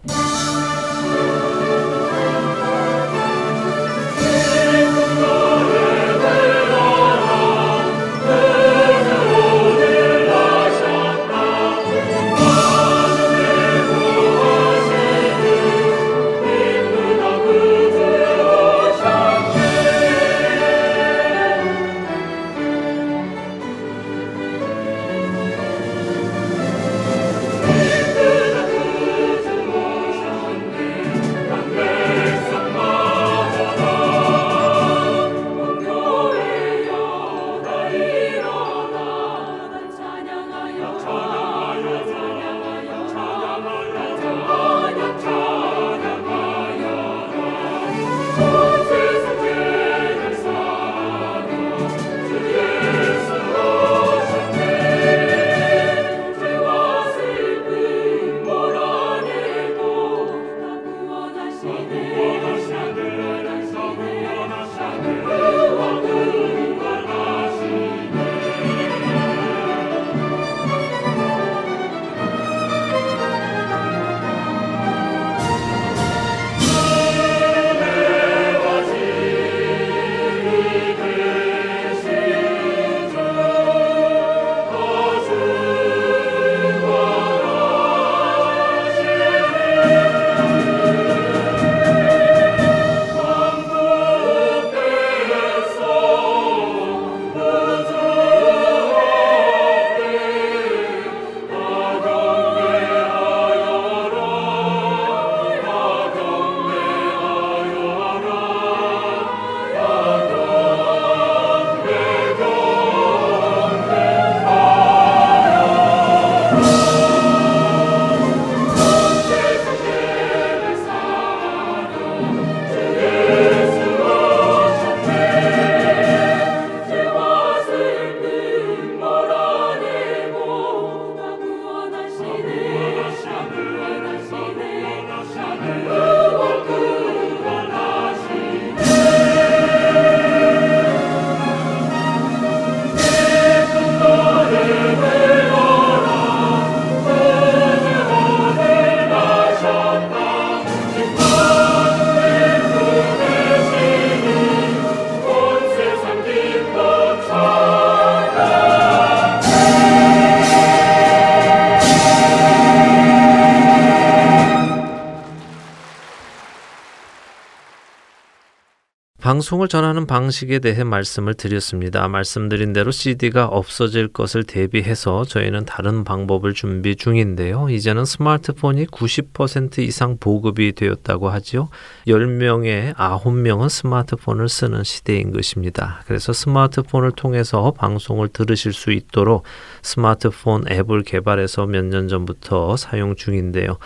방송을 169.40 169.70
전하는 169.70 170.06
방식에 170.06 170.60
대해 170.60 170.84
말씀을 170.84 171.34
드렸습니다. 171.34 172.10
말씀드린 172.10 172.74
대로 172.74 172.92
CD가 172.92 173.46
없어질 173.46 174.10
것을 174.10 174.44
대비해서 174.44 175.24
저희는 175.24 175.64
다른 175.64 176.04
방법을 176.04 176.54
준비 176.54 176.98
중인데요. 176.98 177.70
이제는 177.70 178.04
스마트폰이 178.04 178.88
90% 178.88 179.80
이상 179.80 180.18
보급이 180.18 180.74
되었다고 180.74 181.30
하지요. 181.30 181.70
10명에 182.06 182.94
9명은 182.96 183.70
스마트폰을 183.70 184.50
쓰는 184.50 184.84
시대인 184.84 185.32
것입니다. 185.32 186.02
그래서 186.06 186.34
스마트폰을 186.34 187.14
통해서 187.14 187.72
방송을 187.72 188.28
들으실 188.28 188.74
수 188.74 188.92
있도록 188.92 189.44
스마트폰 189.84 190.66
앱을 190.70 191.04
개발해서 191.04 191.66
몇 191.66 191.86
년 191.86 192.10
전부터 192.10 192.76
사용 192.76 193.16
중인데요. 193.16 193.78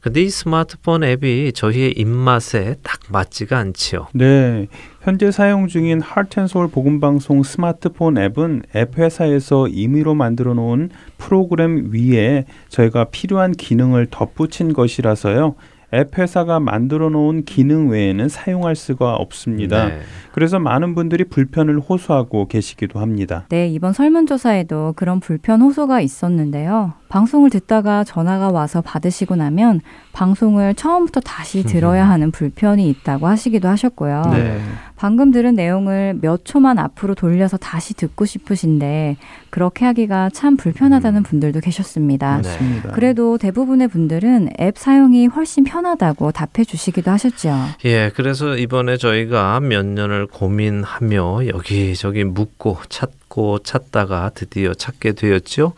근데 0.00 0.22
이 0.22 0.30
스마트폰 0.30 1.04
앱이 1.04 1.52
저희의 1.52 1.92
입맛에 1.92 2.76
딱 2.82 3.00
맞지가 3.10 3.58
않지요. 3.58 4.08
네. 4.14 4.66
현재 5.02 5.30
사용 5.30 5.68
중인 5.68 6.00
하트앤소울 6.00 6.68
복음방송 6.68 7.42
스마트폰 7.42 8.18
앱은 8.18 8.62
앱 8.76 8.98
회사에서 8.98 9.68
임의로 9.68 10.14
만들어 10.14 10.54
놓은 10.54 10.90
프로그램 11.16 11.90
위에 11.92 12.44
저희가 12.68 13.04
필요한 13.04 13.52
기능을 13.52 14.08
덧붙인 14.10 14.72
것이라서요. 14.72 15.54
앱 15.94 16.18
회사가 16.18 16.60
만들어 16.60 17.08
놓은 17.08 17.44
기능 17.44 17.88
외에는 17.88 18.28
사용할 18.28 18.76
수가 18.76 19.14
없습니다. 19.14 19.86
네. 19.88 20.00
그래서 20.32 20.58
많은 20.58 20.94
분들이 20.94 21.24
불편을 21.24 21.80
호소하고 21.80 22.46
계시기도 22.46 23.00
합니다. 23.00 23.46
네, 23.48 23.68
이번 23.68 23.94
설문조사에도 23.94 24.92
그런 24.96 25.18
불편 25.20 25.62
호소가 25.62 26.02
있었는데요. 26.02 26.92
방송을 27.08 27.50
듣다가 27.50 28.04
전화가 28.04 28.50
와서 28.50 28.80
받으시고 28.80 29.36
나면 29.36 29.80
방송을 30.12 30.74
처음부터 30.74 31.20
다시 31.20 31.62
들어야 31.62 32.08
하는 32.08 32.30
불편이 32.30 32.88
있다고 32.88 33.26
하시기도 33.26 33.68
하셨고요. 33.68 34.22
네. 34.32 34.60
방금 34.96 35.30
들은 35.30 35.54
내용을 35.54 36.18
몇 36.20 36.44
초만 36.44 36.78
앞으로 36.78 37.14
돌려서 37.14 37.56
다시 37.56 37.94
듣고 37.94 38.24
싶으신데 38.24 39.16
그렇게 39.48 39.84
하기가 39.84 40.30
참 40.30 40.56
불편하다는 40.56 41.20
음. 41.20 41.22
분들도 41.22 41.60
계셨습니다. 41.60 42.42
네. 42.42 42.82
그래도 42.92 43.38
대부분의 43.38 43.88
분들은 43.88 44.50
앱 44.60 44.76
사용이 44.76 45.28
훨씬 45.28 45.62
편하다고 45.62 46.32
답해 46.32 46.64
주시기도 46.64 47.12
하셨죠. 47.12 47.54
예, 47.84 48.10
그래서 48.14 48.56
이번에 48.56 48.96
저희가 48.96 49.60
몇 49.60 49.86
년을 49.86 50.26
고민하며 50.26 51.46
여기저기 51.46 52.24
묻고 52.24 52.78
찾고 52.88 53.27
찾다가 53.62 54.30
드디어 54.34 54.74
찾게 54.74 55.12
되었죠. 55.12 55.74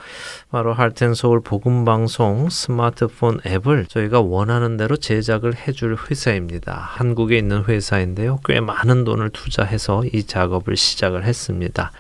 바로 0.51 0.73
할텐 0.73 1.15
서울 1.15 1.41
복음 1.41 1.85
방송 1.85 2.49
스마트폰 2.49 3.41
앱을 3.47 3.87
저희가 3.87 4.21
원하는 4.21 4.77
대로 4.77 4.97
제작을 4.97 5.55
해줄 5.57 5.97
회사입니다. 5.97 6.75
한국에 6.75 7.37
있는 7.39 7.65
회사인데요. 7.65 8.41
꽤 8.45 8.61
많은 8.61 9.05
돈을 9.05 9.31
투자해서 9.31 10.05
이 10.13 10.25
작업을 10.25 10.77
시작을 10.77 11.25
했습니다. 11.25 11.93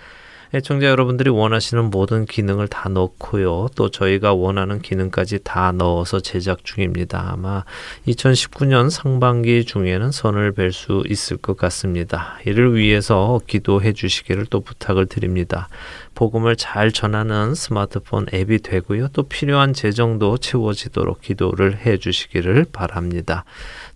애청자 0.53 0.89
여러분들이 0.89 1.31
원하시는 1.31 1.91
모든 1.91 2.27
기능을 2.27 2.67
다 2.67 2.89
넣고요. 2.89 3.69
또 3.77 3.89
저희가 3.89 4.35
원하는 4.35 4.83
기능까지 4.83 5.45
다 5.45 5.71
넣어서 5.71 6.19
제작 6.19 6.65
중입니다. 6.65 7.31
아마 7.31 7.63
2019년 8.09 8.91
상반기 8.91 9.65
중에는 9.65 10.11
선을 10.11 10.55
뵐 10.55 10.73
수 10.73 11.05
있을 11.09 11.37
것 11.37 11.57
같습니다. 11.57 12.37
이를 12.47 12.75
위해서 12.75 13.41
기도해 13.47 13.93
주시기를 13.93 14.47
또 14.47 14.61
부탁을 14.61 15.07
드립니다. 15.07 15.69
복음을 16.17 16.57
잘 16.57 16.91
전하는 16.91 17.55
스마트폰 17.55 18.27
앱이 18.35 18.59
되고요. 18.59 19.09
또 19.13 19.23
필요한 19.23 19.73
재정도 19.73 20.37
채워지도록 20.37 21.21
기도를 21.21 21.79
해 21.87 21.97
주시기를 21.97 22.67
바랍니다. 22.73 23.45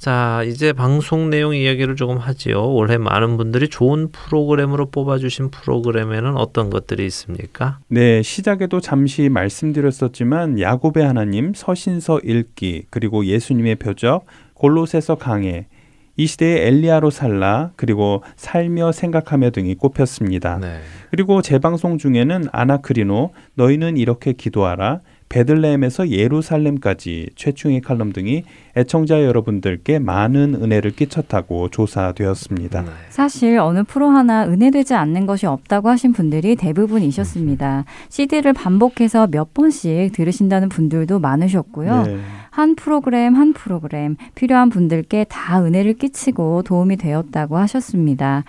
자, 0.05 0.43
이제 0.47 0.75
방송 0.75 1.31
내용 1.31 1.57
이야기를 1.57 1.97
조금 1.97 2.19
하지요. 2.19 2.75
올해 2.75 2.99
많은 2.99 3.39
분들이 3.39 3.69
좋은 3.69 4.13
프로그램으로 4.13 4.91
뽑아주신 4.91 5.51
프로그램에는 5.51 6.37
어떤 6.37 6.69
것들이 6.69 7.07
있습니까? 7.07 7.79
네, 7.89 8.21
시작에도 8.21 8.81
잠시 8.81 9.31
말씀드렸었지만 9.31 10.61
야곱의 10.61 11.07
하나님, 11.07 11.55
서신서 11.55 12.21
읽기, 12.23 12.85
그리고 12.91 13.25
예수님의 13.25 13.77
표적, 13.77 14.27
골로새서 14.53 15.15
강해, 15.15 15.69
이 16.19 16.27
시대의 16.27 16.67
엘리야로 16.67 17.09
살라 17.09 17.71
그리고 17.77 18.23
살며 18.37 18.93
생각하며 18.93 19.51
등이 19.51 19.75
꼽혔습니다. 19.77 20.59
네. 20.59 20.81
그리고 21.11 21.41
재방송 21.41 21.97
중에는 21.97 22.49
아나크리노 22.53 23.33
너희는 23.55 23.97
이렇게 23.97 24.35
기도하라 24.35 25.01
베들레헴에서 25.29 26.11
예루살렘까지 26.11 27.31
최충의 27.35 27.81
칼럼 27.81 28.13
등이 28.13 28.45
애청자 28.77 29.23
여러분들께 29.23 29.99
많은 29.99 30.55
은혜를 30.55 30.93
끼쳤다고 30.93 31.71
조사되었습니다. 31.71 32.83
네. 32.83 32.91
사실 33.11 33.59
어느 33.59 33.83
프로 33.83 34.09
하나 34.09 34.45
은혜되지 34.47 34.95
않는 34.95 35.27
것이 35.27 35.47
없다고 35.47 35.89
하신 35.89 36.13
분들이 36.13 36.57
대부분이셨습니다. 36.57 37.85
CD를 38.09 38.53
반복해서 38.53 39.27
몇 39.27 39.55
번씩 39.55 40.13
들으신다는 40.13 40.69
분들도 40.69 41.19
많으셨고요. 41.19 42.03
네. 42.03 42.19
한 42.51 42.77
프로그램 42.77 43.35
한 43.35 43.53
프로그램 43.53 44.17
필요한 44.37 44.71
분들께 44.71 45.27
다 45.29 45.65
은혜를 45.65 45.95
끼치고 45.95 46.63
도움이 46.63 46.97
되었다고 46.97 47.57
하셨습니다. 47.59 48.45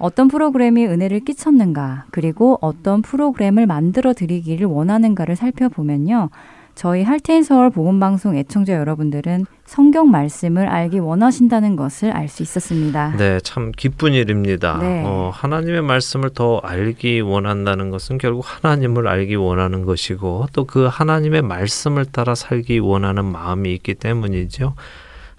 어떤 0.00 0.28
프로그램이 0.28 0.86
은혜를 0.86 1.20
끼쳤는가, 1.20 2.06
그리고 2.10 2.58
어떤 2.60 3.02
프로그램을 3.02 3.66
만들어 3.66 4.12
드리기를 4.14 4.66
원하는가를 4.66 5.36
살펴보면요. 5.36 6.30
저희 6.76 7.02
할테인 7.02 7.42
서울 7.42 7.68
보건방송 7.68 8.36
애청자 8.36 8.72
여러분들은 8.74 9.44
성경 9.66 10.10
말씀을 10.10 10.66
알기 10.66 10.98
원하신다는 11.00 11.76
것을 11.76 12.10
알 12.10 12.28
수 12.28 12.42
있었습니다. 12.42 13.16
네, 13.18 13.38
참 13.40 13.70
기쁜 13.76 14.14
일입니다. 14.14 14.78
네. 14.78 15.02
어, 15.04 15.30
하나님의 15.34 15.82
말씀을 15.82 16.30
더 16.30 16.58
알기 16.58 17.20
원한다는 17.20 17.90
것은 17.90 18.16
결국 18.16 18.44
하나님을 18.46 19.08
알기 19.08 19.34
원하는 19.34 19.84
것이고 19.84 20.46
또 20.54 20.64
그 20.64 20.86
하나님의 20.86 21.42
말씀을 21.42 22.06
따라 22.06 22.34
살기 22.34 22.78
원하는 22.78 23.26
마음이 23.26 23.74
있기 23.74 23.94
때문이죠. 23.96 24.74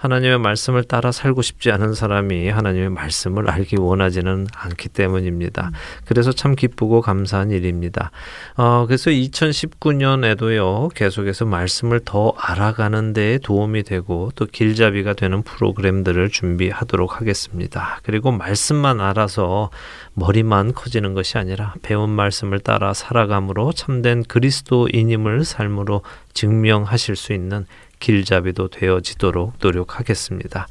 하나님의 0.02 0.40
말씀을 0.40 0.84
따라 0.84 1.12
살고 1.12 1.44
싶지 1.44 1.72
않은 1.72 1.94
사람이 1.94 2.50
하나님의 2.50 2.90
말씀을 2.90 3.50
알기 3.52 3.76
원하지는 3.80 4.48
않기 4.52 4.90
때문입니다. 4.90 5.68
음. 5.68 5.72
그래서 6.06 6.32
참 6.32 6.56
기쁘고 6.56 7.02
감사한 7.02 7.52
일입니다. 7.52 8.10
어, 8.58 8.86
그래서 8.88 9.12
2019년에도요, 9.12 10.92
계속해서 10.96 11.46
말씀을 11.46 12.02
더 12.04 12.34
알아가는 12.36 13.14
데 13.14 13.38
도움이 13.44 13.84
되고 13.84 14.32
또 14.36 14.48
길잡이가 14.48 15.14
되는 15.14 15.44
프로그램들을 15.44 16.30
준비하도록 16.30 17.22
하겠습니다. 17.22 18.00
그리고 18.02 18.32
말씀만 18.32 19.02
알아서 19.02 19.70
머리만 20.14 20.74
커지는 20.74 21.14
것이 21.14 21.38
아니라 21.38 21.76
배운 21.84 22.10
말씀을 22.10 22.60
따라 22.60 22.96
살아감으로 22.96 23.74
참된 23.74 24.24
그리스도인임을 24.24 25.46
삶으로 25.46 26.02
증명하실 26.34 27.16
수 27.16 27.34
있는 27.34 27.68
길잡이도 28.02 28.68
되어지도록 28.68 29.54
노력하겠습니다. 29.62 30.68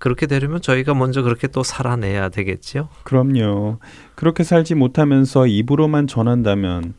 그렇게 0.00 0.26
되려면 0.26 0.60
저희가 0.60 0.94
먼저 0.94 1.22
그렇게 1.22 1.46
또 1.46 1.62
살아내야 1.62 2.30
되겠지요? 2.30 2.88
그럼요. 3.04 3.78
그렇게 4.16 4.42
살지 4.42 4.74
못하면서 4.74 5.46
입으로만 5.46 6.08
전한다면 6.08 6.94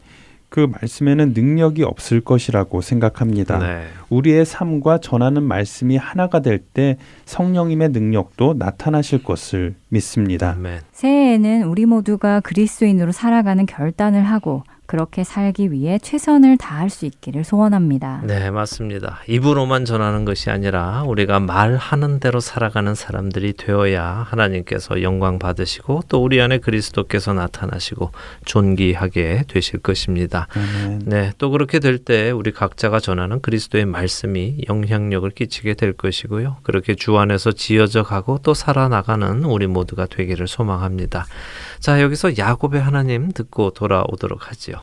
그 0.50 0.68
말씀에는 0.70 1.32
능력이 1.34 1.84
없을 1.84 2.20
것이라고 2.20 2.82
생각합니다. 2.82 3.58
네. 3.58 3.86
우리의 4.10 4.46
삶과 4.46 4.98
전하는 4.98 5.44
말씀이 5.44 5.96
하나가 5.96 6.42
될 6.42 6.60
때 6.74 6.98
성령님의 7.26 7.90
능력도 7.90 8.56
나타나실 8.58 9.24
것을 9.24 9.76
믿습니다. 9.88 10.52
아멘. 10.52 10.82
새해에는 10.92 11.64
우리 11.64 11.86
모두가 11.86 12.42
그리스도인으로 12.42 13.14
살아가는 13.14 13.66
결단을 13.66 14.24
하고 14.24 14.64
그렇게 14.92 15.24
살기 15.24 15.72
위해 15.72 15.98
최선을 16.00 16.58
다할 16.58 16.90
수 16.90 17.06
있기를 17.06 17.46
소원합니다. 17.46 18.24
네, 18.26 18.52
맞습니다. 18.52 19.22
입으로만 19.26 19.86
전하는 19.86 20.26
것이 20.26 20.50
아니라 20.50 21.04
우리가 21.04 21.40
말하는 21.40 22.20
대로 22.20 22.42
살아가는 22.42 22.94
사람들이 22.94 23.54
되어야 23.54 24.04
하나님께서 24.04 25.02
영광 25.02 25.40
받으시고 25.40 26.02
또 26.10 26.22
우리 26.22 26.42
안에 26.42 26.58
그리스도께서 26.58 27.32
나타나시고 27.32 28.12
존귀하게 28.44 29.46
되실 29.48 29.80
것입니다. 29.80 30.48
아멘. 30.84 31.04
네, 31.06 31.32
또 31.38 31.52
그렇게 31.52 31.80
될 31.80 31.98
때 31.98 32.32
우리 32.32 32.52
각자가 32.52 33.00
전하는 33.00 33.40
그리스도의 33.42 33.86
말씀이 33.86 34.66
영향력을 34.68 35.30
끼치게 35.30 35.76
될 35.76 35.94
것이고요. 35.94 36.58
그렇게 36.64 36.96
주 36.96 37.18
안에서 37.18 37.54
지어져 37.54 38.04
가고 38.04 38.40
또 38.44 38.54
살아나가는 38.54 39.46
우리 39.46 39.68
모두가 39.68 40.08
되기를 40.08 40.50
소망합니다. 40.50 41.28
자, 41.80 42.02
여기서 42.02 42.38
야곱의 42.38 42.82
하나님 42.82 43.32
듣고 43.32 43.70
돌아오도록 43.70 44.50
하지요. 44.50 44.81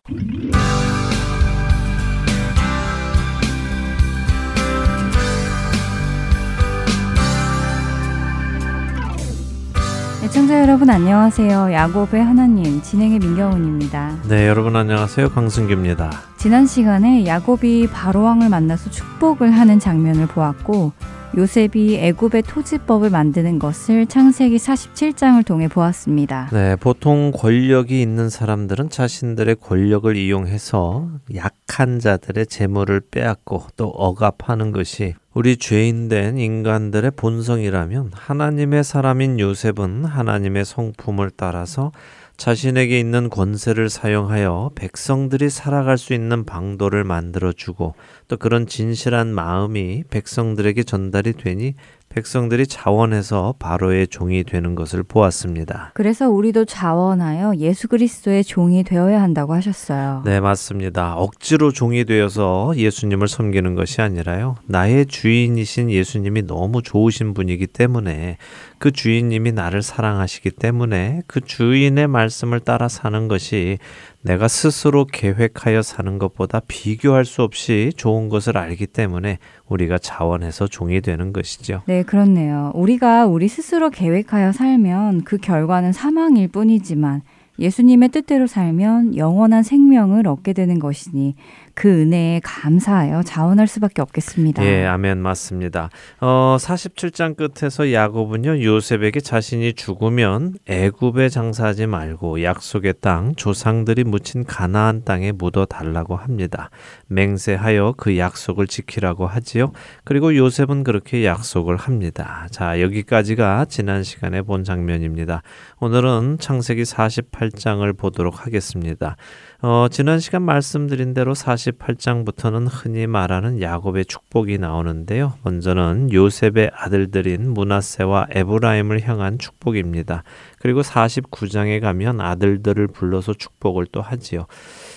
애청자 10.23 10.61
여러분 10.61 10.89
안녕하세요. 10.89 11.73
야곱의 11.73 12.23
하나님 12.23 12.81
진행의 12.81 13.19
민경훈입니다. 13.19 14.17
네, 14.27 14.47
여러분 14.47 14.75
안녕하세요. 14.75 15.29
강승규입니다. 15.29 16.11
지난 16.37 16.67
시간에 16.67 17.25
야곱이 17.25 17.87
바로 17.91 18.23
왕을 18.23 18.49
만나서 18.49 18.89
축복을 18.89 19.51
하는 19.51 19.79
장면을 19.79 20.27
보았고 20.27 20.91
요셉이 21.37 21.97
애굽의 21.97 22.43
토지법을 22.43 23.09
만드는 23.09 23.59
것을 23.59 24.07
창세기 24.07 24.57
47장을 24.57 25.45
통해 25.45 25.67
보았습니다. 25.67 26.49
네, 26.51 26.75
보통 26.75 27.31
권력이 27.31 28.01
있는 28.01 28.29
사람들은 28.29 28.89
자신들의 28.89 29.57
권력을 29.61 30.15
이용해서 30.15 31.09
약한 31.35 31.99
자들의 31.99 32.47
재물을 32.47 33.01
빼앗고 33.11 33.67
또 33.77 33.87
억압하는 33.89 34.71
것이 34.71 35.13
우리 35.33 35.57
죄인된 35.57 36.37
인간들의 36.37 37.11
본성이라면 37.11 38.11
하나님의 38.13 38.83
사람인 38.83 39.39
요셉은 39.39 40.05
하나님의 40.05 40.65
성품을 40.65 41.31
따라서 41.37 41.91
자신에게 42.39 42.97
있는 42.97 43.29
권세를 43.29 43.89
사용하여 43.89 44.71
백성들이 44.73 45.49
살아갈 45.49 45.97
수 45.97 46.13
있는 46.13 46.45
방도를 46.45 47.03
만들어 47.03 47.51
주고 47.51 47.95
또 48.29 48.37
그런 48.37 48.65
진실한 48.65 49.27
마음이 49.33 50.05
백성들에게 50.09 50.83
전달이 50.83 51.33
되니 51.33 51.75
백성들이 52.09 52.65
자원해서 52.67 53.55
바로의 53.59 54.07
종이 54.07 54.43
되는 54.43 54.75
것을 54.75 55.03
보았습니다. 55.03 55.91
그래서 55.93 56.29
우리도 56.29 56.65
자원하여 56.65 57.57
예수 57.57 57.87
그리스도의 57.87 58.43
종이 58.43 58.83
되어야 58.83 59.21
한다고 59.21 59.53
하셨어요. 59.53 60.23
네, 60.25 60.39
맞습니다. 60.39 61.15
억지로 61.15 61.71
종이 61.71 62.05
되어서 62.05 62.73
예수님을 62.75 63.27
섬기는 63.27 63.75
것이 63.75 64.01
아니라요. 64.01 64.55
나의 64.65 65.05
주인이신 65.05 65.91
예수님이 65.91 66.47
너무 66.47 66.81
좋으신 66.81 67.33
분이기 67.33 67.67
때문에 67.67 68.37
그 68.79 68.91
주인님이 68.91 69.51
나를 69.51 69.81
사랑하시기 69.81 70.51
때문에 70.51 71.21
그 71.27 71.41
주인의 71.41 72.07
말씀을 72.07 72.59
따라 72.59 72.87
사는 72.87 73.27
것이 73.27 73.77
내가 74.21 74.47
스스로 74.49 75.05
계획하여 75.05 75.81
사는 75.81 76.17
것보다 76.17 76.61
비교할 76.67 77.23
수 77.23 77.41
없이 77.41 77.91
좋은 77.95 78.27
것을 78.27 78.57
알기 78.57 78.87
때문에 78.87 79.37
우리가 79.67 79.97
자원해서 79.97 80.67
종이 80.67 80.99
되는 80.99 81.31
것이죠. 81.31 81.83
네, 81.85 82.03
그렇네요. 82.03 82.71
우리가 82.75 83.25
우리 83.25 83.47
스스로 83.47 83.89
계획하여 83.89 84.51
살면 84.51 85.23
그 85.23 85.37
결과는 85.37 85.93
사망일 85.93 86.49
뿐이지만 86.49 87.21
예수님의 87.59 88.09
뜻대로 88.09 88.47
살면 88.47 89.17
영원한 89.17 89.63
생명을 89.63 90.27
얻게 90.27 90.53
되는 90.53 90.79
것이니 90.79 91.35
그 91.79 91.87
은혜에 91.87 92.41
감사하여 92.43 93.23
자원할 93.23 93.65
수밖에 93.65 94.01
없겠습니다. 94.01 94.65
예, 94.65 94.85
아멘 94.85 95.19
맞습니다. 95.19 95.89
어, 96.19 96.57
47장 96.59 97.37
끝에서 97.37 97.93
야곱은요 97.93 98.61
요셉에게 98.61 99.21
자신이 99.21 99.71
죽으면 99.71 100.55
애굽에 100.67 101.29
장사하지 101.29 101.87
말고 101.87 102.43
약속의 102.43 102.95
땅 102.99 103.33
조상들이 103.33 104.03
묻힌 104.03 104.43
가나안 104.43 105.05
땅에 105.05 105.31
묻어 105.31 105.63
달라고 105.63 106.17
합니다. 106.17 106.69
맹세하여 107.07 107.93
그 107.95 108.17
약속을 108.17 108.67
지키라고 108.67 109.25
하지요. 109.25 109.71
그리고 110.03 110.35
요셉은 110.35 110.83
그렇게 110.83 111.23
약속을 111.23 111.77
합니다. 111.77 112.47
자, 112.51 112.81
여기까지가 112.81 113.67
지난 113.69 114.03
시간에 114.03 114.41
본 114.41 114.65
장면입니다. 114.65 115.43
오늘은 115.79 116.39
창세기 116.41 116.83
48장을 116.83 117.97
보도록 117.97 118.45
하겠습니다. 118.45 119.15
어, 119.61 119.87
지난 119.91 120.21
시간 120.21 120.43
말씀드린 120.43 121.13
대로 121.13 121.33
48장부터는 121.33 122.67
흔히 122.71 123.07
말하는 123.07 123.61
야곱의 123.61 124.05
축복이 124.05 124.57
나오는데요. 124.57 125.33
먼저는 125.43 126.13
요셉의 126.13 126.71
아들들인 126.73 127.53
문하세와 127.53 128.27
에브라임을 128.31 129.05
향한 129.05 129.37
축복입니다. 129.37 130.23
그리고 130.59 130.79
49장에 130.79 131.81
가면 131.81 132.21
아들들을 132.21 132.87
불러서 132.87 133.33
축복을 133.33 133.87
또 133.91 134.01
하지요. 134.01 134.45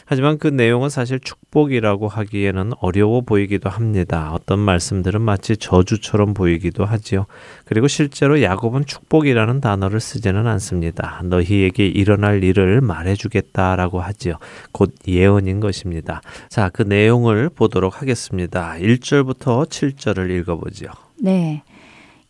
하지만 0.05 0.38
그 0.38 0.49
내용은 0.49 0.88
사실 0.88 1.19
축복이라고 1.21 2.09
하기에는 2.09 2.73
어려워 2.81 3.21
보이기도 3.23 3.69
합니다. 3.69 4.31
어떤 4.33 4.59
말씀들은 4.59 5.21
마치 5.21 5.57
저주처럼 5.57 6.35
보이기도 6.35 6.85
하지요. 6.85 7.27
그리고 7.65 7.88
실제로 7.88 8.43
야곱은 8.43 8.87
축복이라는 8.87 9.61
단어를 9.61 10.01
쓰지는 10.01 10.47
않습니다. 10.47 11.21
너희에게 11.25 11.87
일어날 11.87 12.45
일을 12.45 12.81
말해주겠다라고 12.81 14.01
하지요. 14.01 14.37
곧 14.73 14.95
예언인 15.09 15.61
것입니다. 15.61 16.23
자, 16.49 16.69
그 16.69 16.83
내용을 16.83 17.49
보도록 17.49 18.01
하겠습니다. 18.01 18.75
1절부터 18.79 19.69
7절을 19.69 20.31
읽어보지요. 20.31 20.91
네. 21.21 21.62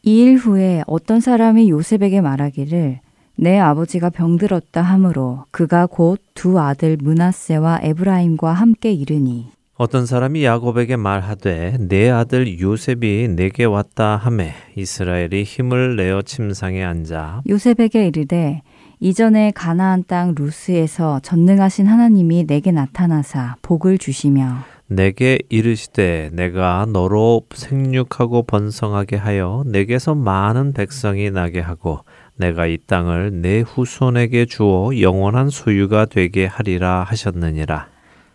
이 0.04 0.22
일 0.22 0.36
후에 0.36 0.82
어떤 0.86 1.20
사람이 1.20 1.70
요셉에게 1.70 2.20
말하기를 2.20 3.00
내 3.36 3.58
아버지가 3.58 4.10
병들었다 4.10 4.82
하므로 4.82 5.44
그가 5.50 5.86
곧 5.86 6.20
두 6.34 6.58
아들 6.58 6.96
문하세와 7.00 7.80
에브라임과 7.82 8.52
함께 8.52 8.92
이르니. 8.92 9.52
어떤 9.76 10.06
사람이 10.06 10.44
야곱에게 10.44 10.96
말하되 10.96 11.76
내 11.80 12.10
아들 12.10 12.60
요셉이 12.60 13.28
내게 13.36 13.64
왔다 13.64 14.16
하매 14.16 14.52
이스라엘이 14.76 15.44
힘을 15.44 15.96
내어 15.96 16.22
침상에 16.22 16.84
앉아 16.84 17.42
요셉에게 17.48 18.06
이르되 18.08 18.62
이전에 19.00 19.50
가나안 19.52 20.04
땅 20.06 20.34
루스에서 20.36 21.20
전능하신 21.20 21.86
하나님이 21.86 22.46
내게 22.46 22.70
나타나사 22.70 23.56
복을 23.62 23.98
주시며 23.98 24.58
내게 24.86 25.38
이르시되 25.48 26.30
내가 26.32 26.86
너로 26.88 27.42
생육하고 27.52 28.42
번성하게 28.42 29.16
하여 29.16 29.64
내게서 29.66 30.14
많은 30.14 30.74
백성이 30.74 31.30
나게 31.30 31.60
하고 31.60 32.00
내가 32.36 32.66
이 32.66 32.78
땅을 32.78 33.40
내 33.42 33.60
후손에게 33.60 34.46
주어 34.46 34.90
영원한 35.00 35.50
소유가 35.50 36.06
되게 36.06 36.46
하리라 36.46 37.04
하셨느니라. 37.04 37.88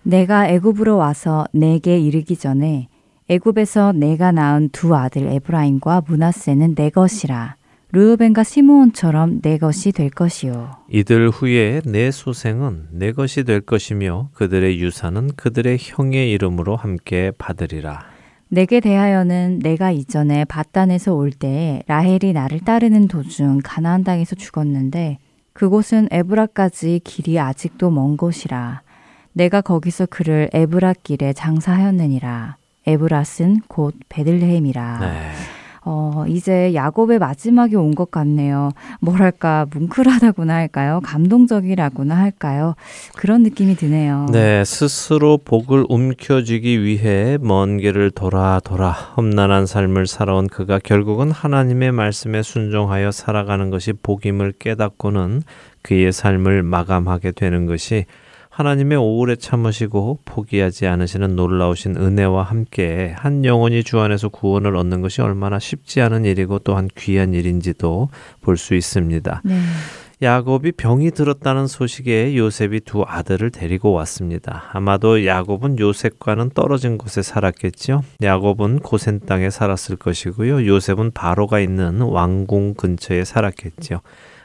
내가 0.03 0.47
애굽으로 0.47 0.97
와서 0.97 1.45
내게 1.51 1.99
이르기 1.99 2.37
전에 2.37 2.87
애굽에서 3.29 3.91
내가 3.91 4.31
낳은 4.31 4.69
두 4.69 4.95
아들 4.95 5.27
에브라임과 5.27 6.03
문하세는 6.07 6.75
내 6.75 6.89
것이라. 6.89 7.57
르우벤과 7.91 8.43
시므온처럼 8.43 9.41
내 9.41 9.57
것이 9.57 9.91
될 9.91 10.09
것이요. 10.09 10.71
이들 10.89 11.29
후에 11.29 11.81
내 11.85 12.11
소생은 12.11 12.87
내 12.91 13.13
것이 13.13 13.43
될 13.43 13.61
것이며 13.61 14.29
그들의 14.33 14.79
유산은 14.79 15.31
그들의 15.37 15.77
형의 15.79 16.31
이름으로 16.31 16.75
함께 16.75 17.31
받으리라. 17.37 18.16
내게 18.49 18.79
대하여는 18.79 19.59
내가 19.59 19.91
이전에 19.91 20.45
바단에서 20.45 21.13
올 21.13 21.31
때에 21.31 21.83
라헬이 21.87 22.33
나를 22.33 22.61
따르는 22.61 23.07
도중 23.07 23.59
가나안 23.63 24.03
땅에서 24.03 24.35
죽었는데 24.35 25.17
그곳은 25.53 26.07
에브라까지 26.11 27.01
길이 27.03 27.39
아직도 27.39 27.89
먼 27.89 28.15
곳이라. 28.15 28.81
내가 29.33 29.61
거기서 29.61 30.05
그를 30.07 30.49
에브라 30.53 30.93
길에 31.03 31.33
장사하였느니라. 31.33 32.57
에브라스는 32.85 33.61
곧 33.67 33.95
베들레헴이라. 34.09 34.99
네. 34.99 35.56
어, 35.89 36.25
이제 36.27 36.73
야곱의 36.73 37.17
마지막이 37.19 37.75
온 37.75 37.95
것 37.95 38.11
같네요. 38.11 38.71
뭐랄까, 38.99 39.65
뭉클하다고나 39.73 40.53
할까요? 40.53 40.99
감동적이라고나 41.03 42.15
할까요? 42.17 42.75
그런 43.15 43.41
느낌이 43.43 43.75
드네요. 43.75 44.27
네, 44.31 44.63
스스로 44.65 45.37
복을 45.37 45.85
움켜쥐기 45.87 46.83
위해 46.83 47.37
먼 47.41 47.77
길을 47.77 48.11
돌아 48.11 48.59
돌아 48.63 48.91
험난한 48.91 49.65
삶을 49.65 50.05
살아온 50.07 50.47
그가 50.47 50.79
결국은 50.83 51.31
하나님의 51.31 51.93
말씀에 51.93 52.43
순종하여 52.43 53.11
살아가는 53.11 53.69
것이 53.69 53.93
복임을 53.93 54.53
깨닫고는 54.59 55.41
그의 55.81 56.11
삶을 56.11 56.63
마감하게 56.63 57.31
되는 57.31 57.65
것이 57.65 58.05
하나님의 58.57 58.97
오래 58.97 59.35
참으시고 59.35 60.21
포기하지 60.25 60.87
않으시는 60.87 61.35
놀라우신 61.35 61.95
은혜와 61.95 62.41
함께 62.41 63.13
한 63.15 63.45
영혼이 63.45 63.83
주 63.83 63.99
안에서 63.99 64.29
구원을 64.29 64.75
얻는 64.75 65.01
것이 65.01 65.21
얼마나 65.21 65.59
쉽지 65.59 66.01
않은 66.01 66.25
일이고 66.25 66.57
또한 66.59 66.89
귀한 66.97 67.35
일인지도 67.35 68.09
볼 68.41 68.57
수 68.57 68.73
있습니다. 68.73 69.41
네. 69.45 69.59
야곱이 70.23 70.71
병이 70.71 71.11
들었다는 71.11 71.67
소식에 71.67 72.35
요셉이 72.35 72.79
두 72.79 73.03
아들을 73.07 73.51
데리고 73.51 73.91
왔습니다. 73.91 74.63
아마도 74.73 75.23
야곱은 75.23 75.77
요셉과는 75.77 76.49
떨어진 76.55 76.97
곳에 76.97 77.21
살았겠지요. 77.21 78.01
야곱은 78.23 78.79
고센 78.79 79.19
땅에 79.19 79.51
살았을 79.51 79.97
것이고요. 79.97 80.65
요셉은 80.65 81.11
바로가 81.11 81.59
있는 81.59 82.01
왕궁 82.01 82.73
근처에 82.73 83.23
살았겠지요. 83.23 83.99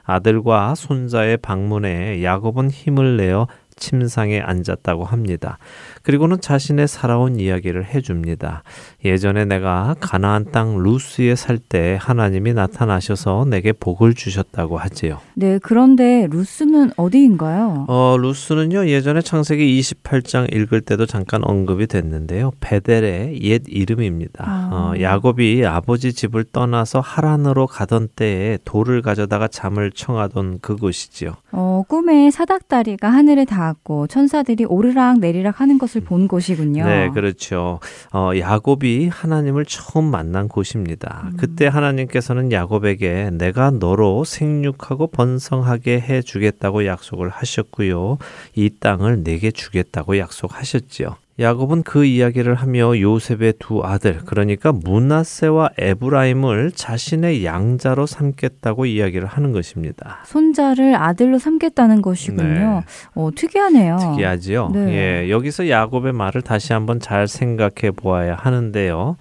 아들과 0.04 0.74
손자의 0.74 1.38
방문에 1.38 2.22
야곱은 2.22 2.70
힘을 2.70 3.16
내어 3.16 3.46
침상에 3.76 4.40
앉았다고 4.40 5.04
합니다. 5.04 5.58
그리고는 6.02 6.40
자신의 6.40 6.88
살아온 6.88 7.38
이야기를 7.38 7.86
해줍니다. 7.94 8.62
예전에 9.04 9.44
내가 9.44 9.94
가나안 10.00 10.50
땅 10.52 10.76
루스에 10.82 11.34
살 11.36 11.62
때 11.68 11.96
하나님이 12.00 12.54
나타나셔서 12.54 13.46
내게 13.48 13.72
복을 13.72 14.14
주셨다고 14.14 14.78
하지요. 14.78 15.18
네, 15.34 15.58
그런데 15.62 16.26
루스는 16.30 16.90
어디인가요? 16.96 17.86
어, 17.88 18.16
루스는요 18.18 18.88
예전에 18.88 19.20
창세기 19.20 19.80
28장 19.80 20.52
읽을 20.54 20.80
때도 20.80 21.06
잠깐 21.06 21.42
언급이 21.44 21.86
됐는데요. 21.86 22.52
베델의 22.60 23.42
옛 23.42 23.62
이름입니다. 23.66 24.44
아. 24.46 24.70
어, 24.72 25.00
야곱이 25.00 25.64
아버지 25.66 26.12
집을 26.12 26.44
떠나서 26.44 27.00
하란으로 27.00 27.66
가던 27.66 28.08
때에 28.16 28.58
돌을 28.64 29.02
가져다가 29.02 29.46
잠을 29.48 29.92
청하던 29.92 30.60
그곳이지요. 30.60 31.34
어, 31.52 31.82
꿈에 31.88 32.30
사닥다리가 32.30 33.08
하늘에 33.08 33.44
닿았고 33.44 34.08
천사들이 34.08 34.64
오르락 34.64 35.20
내리락 35.20 35.60
하는 35.60 35.78
것을 35.78 35.91
본 36.00 36.28
곳이군요. 36.28 36.84
네, 36.84 37.10
그렇죠. 37.10 37.80
어, 38.12 38.30
야곱이 38.36 39.08
하나님을 39.08 39.64
처음 39.66 40.06
만난 40.10 40.48
곳입니다. 40.48 41.28
음. 41.32 41.36
그때 41.36 41.66
하나님께서는 41.66 42.52
야곱에게 42.52 43.30
내가 43.32 43.70
너로 43.70 44.24
생육하고 44.24 45.08
번성하게 45.08 46.00
해 46.00 46.22
주겠다고 46.22 46.86
약속을 46.86 47.28
하셨고요. 47.28 48.18
이 48.54 48.70
땅을 48.80 49.22
내게 49.22 49.50
주겠다고 49.50 50.18
약속하셨지요. 50.18 51.16
야곱은 51.38 51.82
그 51.82 52.04
이야기를 52.04 52.54
하며 52.54 52.98
요셉의 52.98 53.54
두 53.58 53.82
아들, 53.82 54.18
그러니까 54.26 54.70
문하세와 54.70 55.70
에브라임을 55.78 56.72
자신의 56.72 57.44
양자로 57.44 58.04
삼겠다고 58.04 58.84
이야기를 58.84 59.26
하는 59.26 59.52
것입니다. 59.52 60.20
손자를 60.26 60.94
아들로 60.94 61.38
삼겠다는 61.38 62.02
것이군요. 62.02 62.44
네. 62.44 62.84
어, 63.14 63.30
특이하네요. 63.34 63.96
특이하지요. 63.96 64.70
네. 64.74 65.24
예, 65.24 65.30
여기서 65.30 65.70
야곱의 65.70 66.12
말을 66.12 66.42
다시 66.42 66.74
한번 66.74 67.00
잘 67.00 67.26
생각해 67.26 67.92
보아야 67.96 68.34
하는데요. 68.34 69.16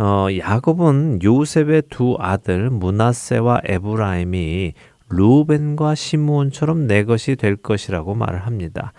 어, 0.00 0.26
야곱은 0.36 1.20
요셉의 1.22 1.84
두 1.88 2.16
아들 2.18 2.68
문하세와 2.68 3.60
에브라임이 3.64 4.72
루벤과 5.08 5.94
시므온처럼 5.94 6.88
내 6.88 7.04
것이 7.04 7.36
될 7.36 7.54
것이라고 7.54 8.14
말을 8.14 8.40
합니다. 8.40 8.92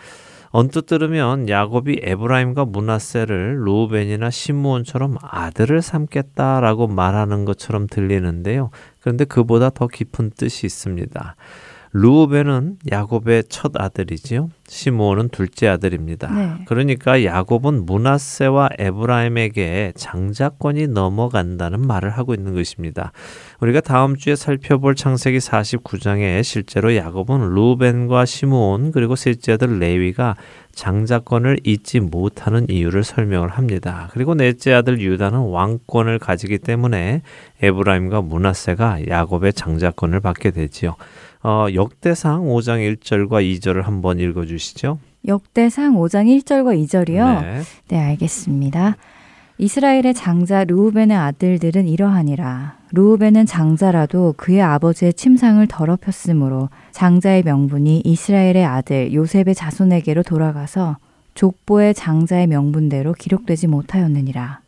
언뜻 0.58 0.86
들으면 0.86 1.50
야곱이 1.50 2.00
에브라임과 2.02 2.64
문하세를 2.64 3.66
루벤이나 3.66 4.30
시므온처럼 4.30 5.18
아들을 5.22 5.82
삼겠다라고 5.82 6.88
말하는 6.88 7.44
것처럼 7.44 7.88
들리는데요. 7.88 8.70
그런데 9.02 9.26
그보다 9.26 9.70
더 9.70 9.88
깊은 9.88 10.32
뜻이 10.38 10.66
있습니다. 10.66 11.36
루벤은 11.98 12.80
야곱의 12.92 13.46
첫 13.48 13.72
아들이지요. 13.80 14.50
시므온은 14.68 15.30
둘째 15.30 15.70
아들입니다. 15.70 16.28
네. 16.30 16.66
그러니까 16.66 17.24
야곱은 17.24 17.86
문하세와 17.86 18.72
에브라임에게 18.78 19.94
장자권이 19.96 20.88
넘어간다는 20.88 21.80
말을 21.88 22.10
하고 22.10 22.34
있는 22.34 22.54
것입니다. 22.54 23.14
우리가 23.62 23.80
다음 23.80 24.18
주에 24.18 24.36
살펴볼 24.36 24.96
창세기 24.96 25.38
49장에 25.38 26.44
실제로 26.44 26.94
야곱은 26.98 27.54
루벤과 27.54 28.26
시므온 28.26 28.92
그리고 28.92 29.16
셋째 29.16 29.54
아들 29.54 29.80
레위가 29.80 30.36
장자권을 30.74 31.60
잊지 31.64 32.02
못하는 32.02 32.70
이유를 32.70 33.06
설명을 33.06 33.48
합니다. 33.48 34.10
그리고 34.12 34.36
넷째 34.36 34.74
아들 34.74 35.00
유다는 35.00 35.40
왕권을 35.40 36.20
가지기 36.20 36.58
때문에 36.58 37.22
에브라임과 37.62 38.22
문하세가 38.22 39.08
야곱의 39.08 39.54
장자권을 39.54 40.20
받게 40.20 40.52
되지요. 40.52 40.98
어, 41.46 41.68
역대상 41.72 42.46
5장 42.46 42.98
1절과 42.98 43.44
2절을 43.60 43.84
한번 43.84 44.20
읽어 44.20 44.48
주시죠. 44.48 44.98
역대상 45.28 45.94
5장 45.94 46.26
1절과 46.26 46.76
2절이요? 46.84 47.42
네. 47.44 47.62
네, 47.90 48.00
알겠습니다. 48.00 48.98
이스라엘의 49.60 50.16
장자 50.16 50.64
루우벤의 50.64 51.16
아들들은 51.16 51.88
이러하니라. 51.88 52.78
루우벤은 52.94 53.46
장자라도 53.46 54.34
그의 54.38 54.64
아버지의 54.64 55.14
침상을 55.14 55.66
더럽혔으므로 55.68 56.70
장자의 56.92 57.44
명분이 57.44 58.02
이스라엘의 58.04 58.66
아들 58.66 59.14
요셉의 59.14 59.54
자손에게로 59.54 60.24
돌아가서 60.24 60.98
족보의 61.36 61.94
장자의 61.94 62.48
명분대로 62.48 63.14
기록되지 63.14 63.68
못하였느니라. 63.68 64.62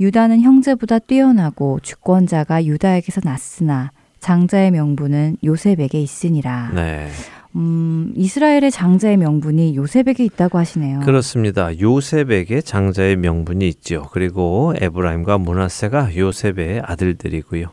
유다는 0.00 0.40
형제보다 0.40 0.98
뛰어나고 0.98 1.80
주권자가 1.82 2.64
유다에게서 2.64 3.20
났으나 3.22 3.90
장자의 4.20 4.70
명분은 4.70 5.38
요셉에게 5.42 6.00
있으니라. 6.00 6.70
네. 6.74 7.08
음, 7.56 8.12
이스라엘의 8.14 8.70
장자의 8.70 9.16
명분이 9.16 9.74
요셉에게 9.74 10.24
있다고 10.24 10.58
하시네요. 10.58 11.00
그렇습니다. 11.00 11.76
요셉에게 11.78 12.60
장자의 12.60 13.16
명분이 13.16 13.66
있죠. 13.68 14.06
그리고 14.12 14.72
에브라임과 14.80 15.38
문하세가 15.38 16.16
요셉의 16.16 16.82
아들들이고요. 16.84 17.66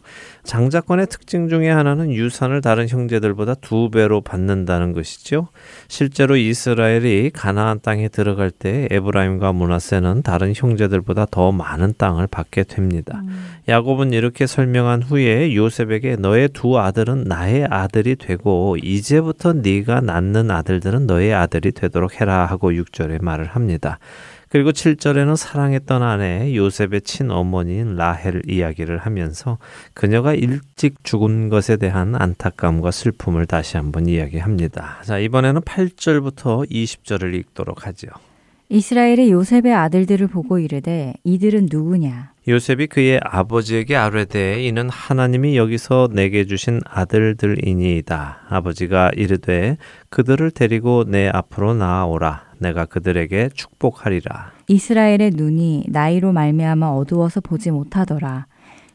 장자권의 0.47 1.07
특징 1.07 1.49
중에 1.49 1.69
하나는 1.69 2.11
유산을 2.11 2.61
다른 2.61 2.87
형제들보다 2.87 3.55
두 3.55 3.91
배로 3.91 4.21
받는다는 4.21 4.93
것이죠. 4.93 5.49
실제로 5.89 6.37
이스라엘이 6.37 7.31
가나안 7.31 7.81
땅에 7.81 8.07
들어갈 8.07 8.49
때 8.49 8.87
에브라임과 8.89 9.51
문하세는 9.51 10.23
다른 10.23 10.53
형제들보다 10.55 11.27
더 11.29 11.51
많은 11.51 11.93
땅을 11.97 12.27
받게 12.27 12.63
됩니다. 12.63 13.21
음. 13.23 13.57
야곱은 13.67 14.13
이렇게 14.13 14.47
설명한 14.47 15.03
후에 15.03 15.53
요셉에게 15.53 16.15
너의 16.15 16.49
두 16.53 16.79
아들은 16.79 17.25
나의 17.25 17.67
아들이 17.69 18.15
되고 18.15 18.77
이제부터 18.81 19.53
네가 19.53 19.99
낳는 20.01 20.49
아들들은 20.49 21.05
너의 21.07 21.33
아들이 21.33 21.73
되도록 21.73 22.21
해라 22.21 22.45
하고 22.45 22.71
6절에 22.71 23.21
말을 23.21 23.47
합니다. 23.47 23.99
그리고 24.49 24.71
7절에는 24.71 25.35
사랑했던 25.35 26.01
아내 26.03 26.55
요셉의 26.55 27.01
친어머니인 27.01 27.95
라헬 27.95 28.41
이야기를 28.47 28.97
하면서 28.99 29.57
그녀가 29.93 30.33
일찍 30.33 31.03
죽은 31.03 31.49
것에 31.49 31.77
대한 31.77 32.15
안타까움과 32.15 32.91
슬픔을 32.91 33.45
다시 33.45 33.77
한번 33.77 34.07
이야기합니다. 34.07 35.01
자, 35.03 35.19
이번에는 35.19 35.61
8절부터 35.61 36.69
20절을 36.69 37.33
읽도록 37.35 37.87
하죠. 37.87 38.07
이스라엘이 38.69 39.31
요셉의 39.31 39.73
아들들을 39.73 40.27
보고 40.27 40.59
이르되 40.59 41.13
이들은 41.23 41.69
누구냐? 41.71 42.33
요셉이 42.49 42.87
그의 42.87 43.19
아버지에게 43.23 43.95
아뢰되 43.95 44.61
이는 44.63 44.89
하나님이 44.89 45.55
여기서 45.55 46.09
내게 46.11 46.45
주신 46.45 46.81
아들들이니이다. 46.85 48.39
아버지가 48.49 49.11
이르되 49.15 49.77
그들을 50.09 50.51
데리고 50.51 51.05
내 51.07 51.29
앞으로 51.29 51.75
나아오라. 51.75 52.46
내가 52.59 52.85
그들에게 52.85 53.49
축복하리라. 53.53 54.51
이스라엘의 54.67 55.31
눈이 55.35 55.85
나이로 55.89 56.33
말미암아 56.33 56.89
어두워서 56.91 57.41
보지 57.41 57.71
못하더라. 57.71 58.47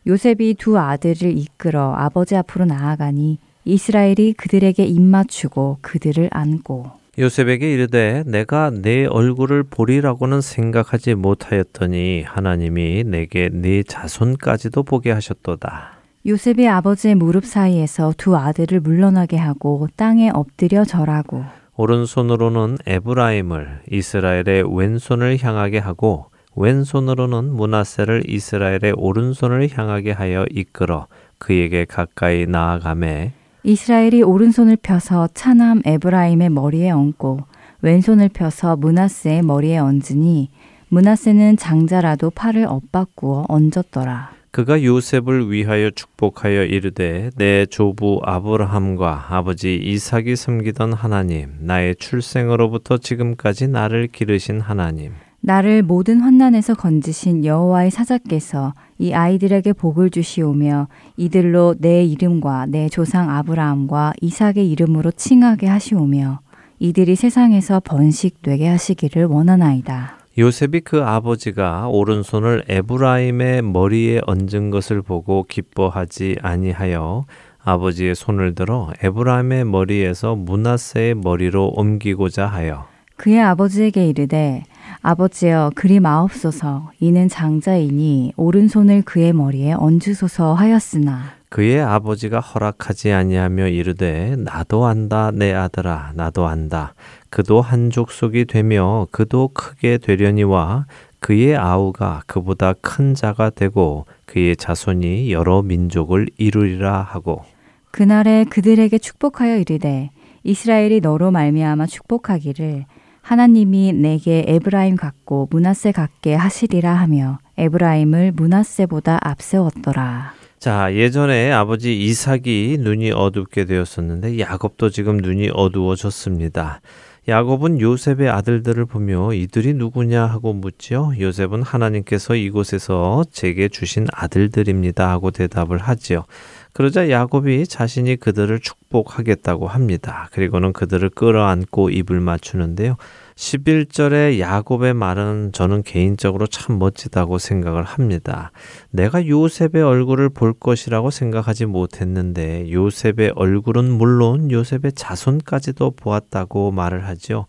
요셉이 0.07 0.55
두 0.59 0.79
아들을 0.79 1.37
이끌어 1.37 1.95
아버지 1.95 2.37
앞으로 2.37 2.65
나아가니 2.65 3.39
이스라엘이 3.65 4.35
그들에게 4.35 4.85
입맞추고 4.85 5.79
그들을 5.81 6.29
안고 6.33 6.91
요셉에게 7.19 7.73
이르되 7.73 8.25
내가 8.27 8.71
내 8.71 9.05
얼굴을 9.05 9.65
보리라고는 9.65 10.41
생각하지 10.41 11.15
못하였더니 11.15 12.23
하나님이 12.23 13.05
내게 13.05 13.51
네 13.53 13.83
자손까지도 13.83 14.83
보게 14.83 15.13
하셨도다. 15.13 15.93
요셉이 16.25 16.67
아버지의 16.69 17.17
무릎 17.17 17.45
사이에서 17.45 18.15
두 18.17 18.37
아들을 18.37 18.81
물러나게 18.81 19.37
하고 19.37 19.89
땅에 19.97 20.31
엎드려 20.33 20.85
절하고 20.85 21.45
오른손으로는 21.77 22.79
에브라임을 22.87 23.81
이스라엘의 23.91 24.65
왼손을 24.77 25.39
향하게 25.43 25.79
하고 25.79 26.27
왼손으로는 26.55 27.55
문하세를 27.55 28.29
이스라엘의 28.29 28.93
오른손을 28.97 29.69
향하게 29.73 30.13
하여 30.13 30.45
이끌어 30.51 31.07
그에게 31.39 31.87
가까이 31.87 32.47
나아가매 32.47 33.33
이스라엘이 33.65 34.23
오른손을 34.23 34.77
펴서 34.83 35.29
차남 35.33 35.81
에브라임의 35.85 36.51
머리에 36.51 36.91
얹고 36.91 37.41
왼손을 37.81 38.29
펴서 38.29 38.77
문하세의 38.77 39.43
머리에 39.43 39.79
얹으니 39.79 40.51
문하세는 40.89 41.57
장자라도 41.57 42.31
팔을 42.31 42.67
엇바꾸어 42.67 43.47
얹었더라. 43.49 44.42
그가 44.53 44.85
요셉을 44.85 45.51
위하여 45.51 45.91
축복하여 45.91 46.65
이르되 46.65 47.31
내 47.37 47.65
조부 47.65 48.21
아브라함과 48.23 49.29
아버지 49.31 49.77
이삭이 49.77 50.37
섬기던 50.37 50.93
하나님 50.93 51.55
나의 51.61 51.97
출생으로부터 51.97 52.99
지금까지 52.99 53.69
나를 53.69 54.09
기르신 54.09 54.61
하나님 54.61 55.13
나를 55.41 55.83
모든 55.83 56.21
환난에서 56.21 56.75
건지신 56.75 57.47
여호와의 57.47 57.91
사자께서 57.91 58.75
이 58.99 59.15
아이들에게 59.15 59.73
복을 59.73 60.11
주시오며 60.11 60.89
이들로 61.17 61.77
내 61.79 62.05
이름과 62.05 62.67
내 62.67 62.91
조상 62.91 63.31
아브라함과 63.31 64.13
이삭의 64.21 64.71
이름으로 64.71 65.13
칭하게 65.13 65.67
하시오며 65.67 66.41
이들이 66.79 67.17
세상에서 67.17 67.81
번식되게 67.81 68.69
하시기를 68.69 69.25
원하나이다. 69.25 70.22
요셉이 70.39 70.81
그 70.81 71.03
아버지가 71.03 71.89
오른손을 71.89 72.65
에브라임의 72.67 73.63
머리에 73.63 74.23
얹은 74.27 74.71
것을 74.71 75.03
보고 75.03 75.45
기뻐하지 75.47 76.39
아니하여 76.41 77.27
아버지의 77.63 78.15
손을 78.15 78.55
들어 78.55 78.91
에브라임의 79.03 79.67
머리에서 79.67 80.35
문하세의 80.35 81.17
머리로 81.17 81.75
옮기고자 81.77 82.47
하여 82.47 82.87
그의 83.17 83.41
아버지에게 83.41 84.09
이르되 84.09 84.65
아버지여 85.03 85.73
그리 85.75 86.01
마옵소서. 86.01 86.93
이는 86.99 87.29
장자이니 87.29 88.33
오른손을 88.37 89.03
그의 89.03 89.33
머리에 89.33 89.73
얹으소서 89.75 90.55
하였으나. 90.55 91.23
그의 91.49 91.81
아버지가 91.81 92.41
허락하지 92.41 93.13
아니하며 93.13 93.69
이르되 93.69 94.37
나도 94.39 94.87
안다 94.87 95.31
내 95.31 95.53
아들아 95.53 96.13
나도 96.15 96.47
안다 96.47 96.95
그도 97.33 97.63
한 97.63 97.89
족속이 97.89 98.45
되며 98.45 99.07
그도 99.11 99.49
크게 99.49 99.97
되려니와 99.97 100.85
그의 101.19 101.57
아우가 101.57 102.23
그보다 102.27 102.75
큰 102.75 103.15
자가 103.15 103.49
되고 103.49 104.05
그의 104.27 104.55
자손이 104.55 105.33
여러 105.33 105.63
민족을 105.63 106.29
이루리라 106.37 107.01
하고 107.01 107.43
그날에 107.91 108.45
그들에게 108.45 108.99
축복하여 108.99 109.57
이르되 109.57 110.11
이스라엘이 110.45 111.01
너로 111.01 111.31
말미암아 111.31 111.87
축복하기를 111.87 112.85
하나님이 113.23 113.95
내게 113.95 114.45
에브라임 114.47 114.97
같고 114.97 115.49
문하세 115.51 115.93
같게 115.93 116.35
하시리라 116.35 116.93
하며 116.93 117.39
에브라임을 117.57 118.33
문하세보다 118.33 119.21
앞세웠더라. 119.23 120.35
자, 120.59 120.95
예전에 120.95 121.51
아버지 121.51 121.99
이삭이 121.99 122.77
눈이 122.81 123.13
어둡게 123.13 123.65
되었었는데 123.65 124.39
야곱도 124.39 124.91
지금 124.91 125.17
눈이 125.17 125.51
어두워졌습니다. 125.55 126.81
야곱은 127.29 127.81
요셉의 127.81 128.29
아들들을 128.29 128.85
보며 128.87 129.33
이들이 129.33 129.75
누구냐 129.75 130.27
하고 130.27 130.53
묻지요. 130.53 131.13
요셉은 131.21 131.63
하나님께서 131.63 132.35
이곳에서 132.35 133.25
제게 133.31 133.69
주신 133.69 134.09
아들들입니다 134.13 135.09
하고 135.09 135.31
대답을 135.31 135.79
하지요. 135.79 136.25
그러자 136.73 137.11
야곱이 137.11 137.69
자신이 137.69 138.17
그들을 138.17 138.59
축복하겠다고 138.59 139.69
합니다. 139.69 140.29
그리고는 140.33 140.73
그들을 140.73 141.11
끌어안고 141.11 141.91
입을 141.91 142.19
맞추는데요. 142.19 142.97
11절의 143.43 144.39
야곱의 144.39 144.95
말은 144.95 145.51
저는 145.53 145.83
개인적으로 145.83 146.47
참 146.47 146.79
멋지다고 146.79 147.39
생각을 147.39 147.83
합니다. 147.83 148.53
내가 148.91 149.27
요셉의 149.27 149.83
얼굴을 149.83 150.29
볼 150.29 150.53
것이라고 150.53 151.11
생각하지 151.11 151.67
못했는데 151.67 152.71
요셉의 152.71 153.33
얼굴은 153.35 153.91
물론 153.91 154.53
요셉의 154.53 154.93
자손까지도 154.95 155.91
보았다고 155.97 156.71
말을 156.71 157.09
하죠. 157.09 157.47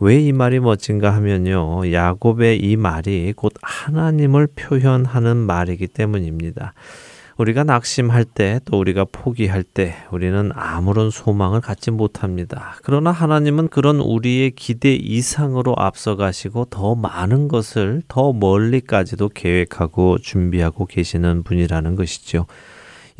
왜 0.00 0.18
이 0.18 0.32
말이 0.32 0.58
멋진가 0.58 1.14
하면요. 1.14 1.92
야곱의 1.92 2.58
이 2.58 2.76
말이 2.76 3.32
곧 3.36 3.52
하나님을 3.62 4.48
표현하는 4.56 5.36
말이기 5.36 5.86
때문입니다. 5.86 6.74
우리가 7.38 7.62
낙심할 7.64 8.24
때 8.24 8.58
또 8.64 8.78
우리가 8.78 9.06
포기할 9.10 9.62
때 9.62 9.94
우리는 10.10 10.50
아무런 10.54 11.10
소망을 11.10 11.60
갖지 11.60 11.92
못합니다. 11.92 12.74
그러나 12.82 13.12
하나님은 13.12 13.68
그런 13.68 14.00
우리의 14.00 14.50
기대 14.50 14.92
이상으로 14.94 15.74
앞서가시고 15.76 16.66
더 16.66 16.96
많은 16.96 17.46
것을 17.46 18.02
더 18.08 18.32
멀리까지도 18.32 19.28
계획하고 19.30 20.18
준비하고 20.18 20.86
계시는 20.86 21.44
분이라는 21.44 21.94
것이죠. 21.96 22.46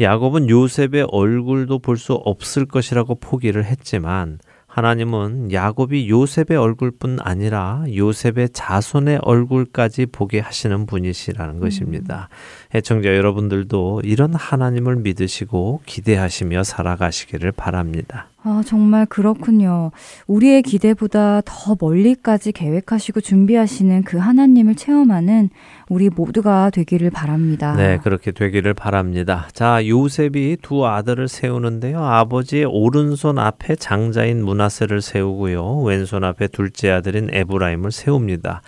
야곱은 0.01 0.49
요셉의 0.49 1.07
얼굴도 1.11 1.79
볼 1.79 1.97
수 1.97 2.12
없을 2.12 2.66
것이라고 2.66 3.16
포기를 3.16 3.64
했지만 3.64 4.39
하나님은 4.69 5.51
야곱이 5.51 6.09
요셉의 6.09 6.57
얼굴뿐 6.57 7.19
아니라 7.21 7.83
요셉의 7.93 8.51
자손의 8.53 9.21
얼굴까지 9.23 10.07
보게 10.07 10.39
하시는 10.39 10.87
분이시라는 10.87 11.55
음. 11.57 11.61
것입니다. 11.61 12.29
애청자 12.75 13.16
여러분들도 13.16 14.03
이런 14.05 14.35
하나님을 14.35 14.97
믿으시고 14.97 15.81
기대하시며 15.87 16.64
살아가시기를 16.64 17.53
바랍니다. 17.53 18.29
아, 18.43 18.62
정말 18.64 19.05
그렇군요. 19.07 19.91
우리의 20.27 20.62
기대보다 20.62 21.41
더 21.45 21.77
멀리까지 21.79 22.53
계획하시고 22.53 23.21
준비하시는 23.21 24.05
그 24.05 24.19
하나님을 24.19 24.75
체험하는 24.75 25.51
우리 25.89 26.09
모두가 26.09 26.71
되기를 26.71 27.11
바랍니다. 27.11 27.75
네, 27.75 27.99
그렇게 28.03 28.31
되기를 28.31 28.75
바랍니다. 28.75 29.49
자, 29.53 29.87
요셉이 29.87 30.59
두 30.62 30.87
아들을 30.87 31.27
세우는데요. 31.27 32.05
아버지의 32.05 32.66
오른손 32.66 33.39
앞에 33.39 33.77
장자인 33.77 34.45
문하세를 34.45 35.03
세우고요. 35.03 35.81
왼손 35.81 36.23
앞에 36.25 36.49
둘째 36.49 36.91
아들인 36.91 37.29
에브라임을 37.33 37.93
세웁니다. 37.93 38.62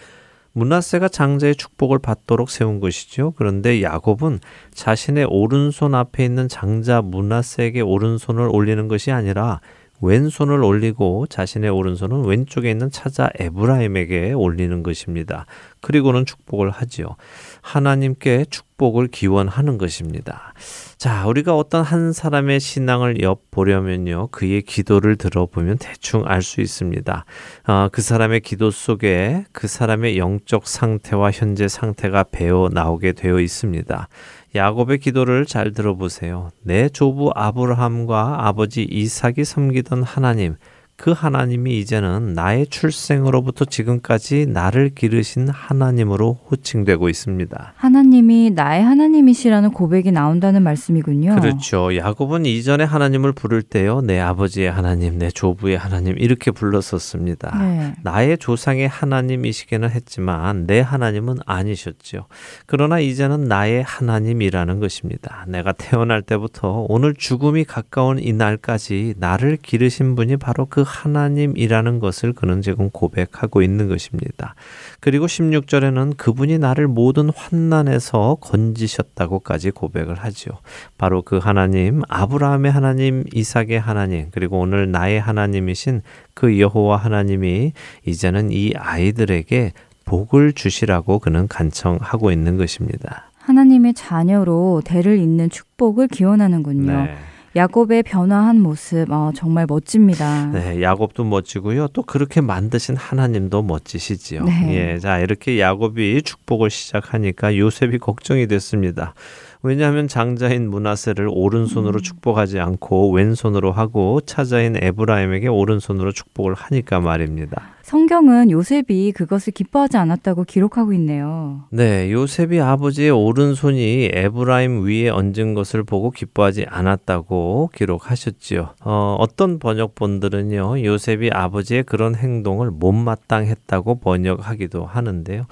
문하세가 0.52 1.08
장자의 1.08 1.56
축복을 1.56 1.98
받도록 1.98 2.50
세운 2.50 2.80
것이죠. 2.80 3.32
그런데 3.36 3.82
야곱은 3.82 4.40
자신의 4.74 5.26
오른손 5.28 5.94
앞에 5.94 6.24
있는 6.24 6.48
장자 6.48 7.02
문하세에게 7.02 7.80
오른손을 7.80 8.48
올리는 8.50 8.88
것이 8.88 9.12
아니라 9.12 9.60
왼손을 10.02 10.64
올리고 10.64 11.26
자신의 11.26 11.70
오른손은 11.70 12.24
왼쪽에 12.24 12.70
있는 12.70 12.90
차자 12.90 13.30
에브라임에게 13.38 14.32
올리는 14.32 14.82
것입니다. 14.82 15.46
그리고는 15.80 16.24
축복을 16.24 16.70
하지요. 16.70 17.16
하나님께 17.60 18.46
축복을 18.48 19.08
기원하는 19.08 19.78
것입니다. 19.78 20.54
자, 21.00 21.26
우리가 21.26 21.56
어떤 21.56 21.82
한 21.82 22.12
사람의 22.12 22.60
신앙을 22.60 23.22
엿보려면요, 23.22 24.28
그의 24.32 24.60
기도를 24.60 25.16
들어보면 25.16 25.78
대충 25.78 26.24
알 26.26 26.42
수 26.42 26.60
있습니다. 26.60 27.24
어, 27.68 27.88
그 27.90 28.02
사람의 28.02 28.40
기도 28.40 28.70
속에 28.70 29.46
그 29.52 29.66
사람의 29.66 30.18
영적 30.18 30.68
상태와 30.68 31.30
현재 31.30 31.68
상태가 31.68 32.24
배어 32.24 32.68
나오게 32.70 33.12
되어 33.12 33.40
있습니다. 33.40 34.08
야곱의 34.54 34.98
기도를 34.98 35.46
잘 35.46 35.72
들어보세요. 35.72 36.50
내 36.64 36.90
조부 36.90 37.30
아브라함과 37.34 38.46
아버지 38.46 38.82
이삭이 38.82 39.46
섬기던 39.46 40.02
하나님, 40.02 40.56
그 41.00 41.12
하나님이 41.12 41.78
이제는 41.78 42.34
나의 42.34 42.66
출생으로부터 42.66 43.64
지금까지 43.64 44.44
나를 44.44 44.90
기르신 44.94 45.48
하나님으로 45.48 46.38
호칭되고 46.50 47.08
있습니다. 47.08 47.72
하나님이 47.74 48.50
나의 48.50 48.84
하나님이시라는 48.84 49.70
고백이 49.70 50.12
나온다는 50.12 50.62
말씀이군요. 50.62 51.36
그렇죠. 51.36 51.96
야곱은 51.96 52.44
이전에 52.44 52.84
하나님을 52.84 53.32
부를 53.32 53.62
때요. 53.62 54.02
내 54.02 54.20
아버지의 54.20 54.70
하나님, 54.70 55.18
내 55.18 55.30
조부의 55.30 55.78
하나님 55.78 56.18
이렇게 56.18 56.50
불렀었습니다. 56.50 57.58
네. 57.58 57.94
나의 58.02 58.36
조상의 58.36 58.86
하나님이시기는 58.86 59.88
했지만 59.88 60.66
내 60.66 60.80
하나님은 60.80 61.38
아니셨죠. 61.46 62.26
그러나 62.66 63.00
이제는 63.00 63.44
나의 63.44 63.82
하나님이라는 63.84 64.80
것입니다. 64.80 65.46
내가 65.48 65.72
태어날 65.72 66.20
때부터 66.20 66.84
오늘 66.90 67.14
죽음이 67.14 67.64
가까운 67.64 68.18
이 68.18 68.34
날까지 68.34 69.14
나를 69.16 69.56
기르신 69.56 70.14
분이 70.14 70.36
바로 70.36 70.66
그 70.66 70.89
하나님이라는 70.90 72.00
것을 72.00 72.32
그는 72.32 72.62
지금 72.62 72.90
고백하고 72.90 73.62
있는 73.62 73.88
것입니다. 73.88 74.54
그리고 74.98 75.26
16절에는 75.26 76.16
그분이 76.16 76.58
나를 76.58 76.88
모든 76.88 77.30
환난에서 77.30 78.38
건지셨다고까지 78.40 79.70
고백을 79.70 80.16
하죠. 80.16 80.50
바로 80.98 81.22
그 81.22 81.38
하나님, 81.38 82.02
아브라함의 82.08 82.72
하나님, 82.72 83.24
이삭의 83.32 83.80
하나님, 83.80 84.28
그리고 84.32 84.58
오늘 84.58 84.90
나의 84.90 85.20
하나님이신 85.20 86.02
그 86.34 86.58
여호와 86.58 86.96
하나님이 86.96 87.72
이제는 88.06 88.50
이 88.50 88.72
아이들에게 88.76 89.72
복을 90.04 90.52
주시라고 90.52 91.20
그는 91.20 91.46
간청하고 91.46 92.32
있는 92.32 92.56
것입니다. 92.56 93.30
하나님의 93.38 93.94
자녀로 93.94 94.82
대를 94.84 95.18
잇는 95.18 95.50
축복을 95.50 96.08
기원하는군요. 96.08 96.92
네. 96.92 97.16
야곱의 97.56 98.04
변화한 98.04 98.60
모습 98.60 99.10
어, 99.10 99.32
정말 99.34 99.66
멋집니다. 99.68 100.46
네, 100.46 100.80
야곱도 100.82 101.24
멋지고요. 101.24 101.88
또 101.88 102.02
그렇게 102.02 102.40
만드신 102.40 102.96
하나님도 102.96 103.62
멋지시지요. 103.62 104.44
네. 104.44 104.92
예, 104.94 104.98
자 105.00 105.18
이렇게 105.18 105.58
야곱이 105.58 106.22
축복을 106.22 106.70
시작하니까 106.70 107.56
요셉이 107.56 107.98
걱정이 107.98 108.46
됐습니다. 108.46 109.14
왜냐하면 109.62 110.08
장자인 110.08 110.70
문하세를 110.70 111.28
오른손으로 111.30 111.98
음. 111.98 112.02
축복하지 112.02 112.58
않고 112.58 113.12
왼손으로 113.12 113.72
하고 113.72 114.20
차자인 114.22 114.76
에브라임에게 114.80 115.48
오른손으로 115.48 116.12
축복을 116.12 116.54
하니까 116.54 117.00
말입니다. 117.00 117.74
성경은 117.82 118.50
요셉이 118.52 119.12
그것을 119.12 119.52
기뻐하지 119.52 119.96
않았다고 119.96 120.44
기록하고 120.44 120.92
있네요. 120.94 121.64
네, 121.70 122.10
요셉이 122.12 122.60
아버지의 122.60 123.10
오른손이 123.10 124.10
에브라임 124.12 124.84
위에 124.84 125.08
얹은 125.08 125.54
것을 125.54 125.82
보고 125.82 126.10
기뻐하지 126.10 126.66
않았다고 126.68 127.70
기록하셨지요. 127.74 128.74
어, 128.84 129.16
어떤 129.18 129.58
번역본들은요, 129.58 130.84
요셉이 130.84 131.30
아버지의 131.32 131.82
그런 131.82 132.14
행동을 132.14 132.70
못마땅했다고 132.70 133.98
번역하기도 133.98 134.86
하는데요. 134.86 135.46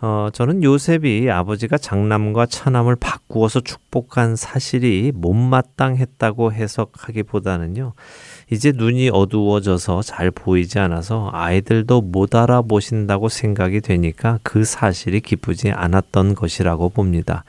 어, 0.00 0.28
저는 0.32 0.62
요셉이 0.62 1.28
아버지가 1.28 1.76
장남과 1.76 2.46
차남을 2.46 2.94
바꾸어서 2.96 3.60
축복한 3.60 4.36
사실이 4.36 5.10
못마땅했다고 5.14 6.52
해석하기보다는요. 6.52 7.94
이제 8.50 8.72
눈이 8.72 9.10
어두워져서 9.12 10.02
잘 10.02 10.30
보이지 10.30 10.78
않아서 10.78 11.30
아이들도 11.32 12.02
못 12.02 12.36
알아보신다고 12.36 13.28
생각이 13.28 13.80
되니까 13.80 14.38
그 14.44 14.64
사실이 14.64 15.20
기쁘지 15.20 15.72
않았던 15.72 16.36
것이라고 16.36 16.90
봅니다. 16.90 17.44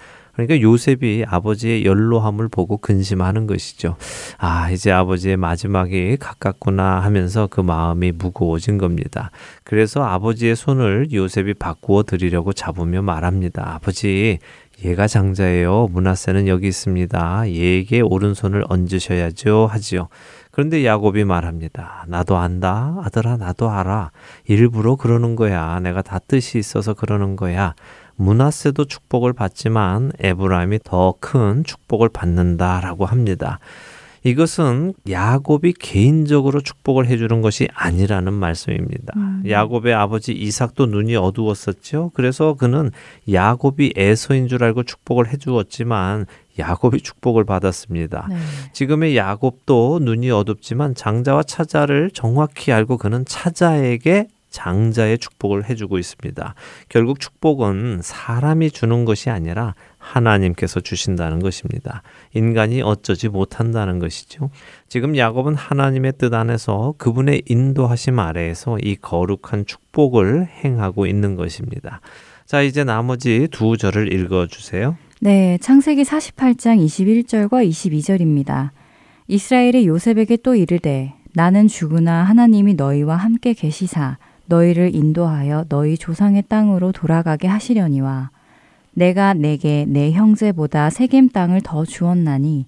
그러니까 0.45 0.61
요셉이 0.61 1.25
아버지의 1.27 1.85
연로함을 1.85 2.47
보고 2.47 2.77
근심하는 2.77 3.45
것이죠. 3.45 3.97
아, 4.37 4.71
이제 4.71 4.91
아버지의 4.91 5.35
마지막이 5.35 6.17
가깝구나 6.17 7.01
하면서 7.01 7.47
그 7.47 7.59
마음이 7.59 8.13
무거워진 8.13 8.77
겁니다. 8.77 9.31
그래서 9.63 10.03
아버지의 10.03 10.55
손을 10.55 11.11
요셉이 11.11 11.55
바꾸어 11.55 12.03
드리려고 12.03 12.53
잡으며 12.53 13.01
말합니다. 13.01 13.75
아버지, 13.75 14.39
얘가 14.85 15.07
장자예요. 15.07 15.89
문하세는 15.91 16.47
여기 16.47 16.67
있습니다. 16.67 17.49
얘에게 17.49 17.99
오른손을 17.99 18.63
얹으셔야죠. 18.69 19.67
하지요. 19.69 20.07
그런데 20.51 20.85
야곱이 20.85 21.25
말합니다. 21.25 22.05
나도 22.07 22.37
안다. 22.37 22.95
아들아, 23.03 23.37
나도 23.37 23.69
알아. 23.69 24.11
일부러 24.45 24.95
그러는 24.95 25.35
거야. 25.35 25.79
내가 25.81 26.01
다 26.01 26.17
뜻이 26.19 26.57
있어서 26.57 26.93
그러는 26.93 27.35
거야. 27.35 27.75
문하세도 28.20 28.86
축복을 28.86 29.34
받지만 29.34 30.11
에브라임이 30.20 30.80
더 30.84 31.15
큰 31.20 31.63
축복을 31.63 32.09
받는다라고 32.09 33.05
합니다. 33.05 33.59
이것은 34.24 34.93
야곱이 35.09 35.74
개인적으로 35.80 36.59
축복을 36.59 37.07
해주는 37.07 37.41
것이 37.41 37.70
아니라는 37.74 38.34
말씀입니다. 38.34 39.13
음. 39.15 39.43
야곱의 39.47 39.93
아버지 39.93 40.34
이삭도 40.34 40.88
눈이 40.88 41.15
어두웠었죠. 41.15 42.11
그래서 42.13 42.55
그는 42.55 42.91
야곱이 43.32 43.93
에서인 43.95 44.49
줄 44.49 44.63
알고 44.65 44.84
축복을 44.84 45.32
해주었지만 45.32 46.26
야곱이 46.57 46.99
축복을 46.99 47.45
받았습니다. 47.45 48.28
네. 48.30 48.36
지금의 48.74 49.15
야곱도 49.15 49.99
눈이 50.01 50.30
어둡지만 50.32 50.95
장자와 50.95 51.43
차자를 51.43 52.11
정확히 52.13 52.74
알고 52.74 52.97
그는 52.97 53.24
차자에게 53.26 54.28
장자의 54.50 55.18
축복을 55.18 55.70
해주고 55.70 55.97
있습니다. 55.97 56.56
결국 56.89 57.20
축복은 57.20 58.00
사람이 58.02 58.72
주는 58.72 59.06
것이 59.06 59.30
아니라 59.30 59.76
하나님께서 59.97 60.80
주신다는 60.80 61.39
것입니다. 61.39 62.04
인간이 62.34 62.82
어쩌지 62.82 63.30
못한다는 63.30 64.00
것이죠. 64.00 64.50
지금 64.88 65.16
야곱은 65.18 65.56
하나님의 65.56 66.14
뜻 66.18 66.34
안에서 66.34 66.95
그분의 66.97 67.43
인도하심 67.47 68.20
아래에서 68.20 68.78
이 68.82 68.95
거룩한 68.95 69.66
축복을 69.66 70.47
행하고 70.64 71.06
있는 71.06 71.36
것입니다. 71.36 72.02
자, 72.45 72.62
이제 72.62 72.84
나머지 72.84 73.47
두 73.52 73.78
절을 73.78 74.12
읽어 74.12 74.47
주세요. 74.47 74.97
네, 75.22 75.58
창세기 75.62 76.04
48장 76.04 76.84
21절과 76.84 77.68
22절입니다. 77.70 78.72
이스라엘이 79.28 79.86
요셉에게 79.86 80.38
또 80.38 80.56
이르되 80.56 81.14
나는 81.34 81.68
죽으나 81.68 82.24
하나님이 82.24 82.74
너희와 82.74 83.16
함께 83.16 83.54
계시사 83.54 84.18
너희를 84.50 84.93
인도하여 84.93 85.66
너희 85.70 85.97
조상의 85.97 86.43
땅으로 86.50 86.91
돌아가게 86.91 87.47
하시려니와 87.47 88.32
내가 88.93 89.34
내게 89.34 89.86
내 89.88 90.12
형제보다 90.12 90.89
세겜 90.89 91.30
땅을 91.30 91.62
더 91.64 91.86
주었나니 91.86 92.66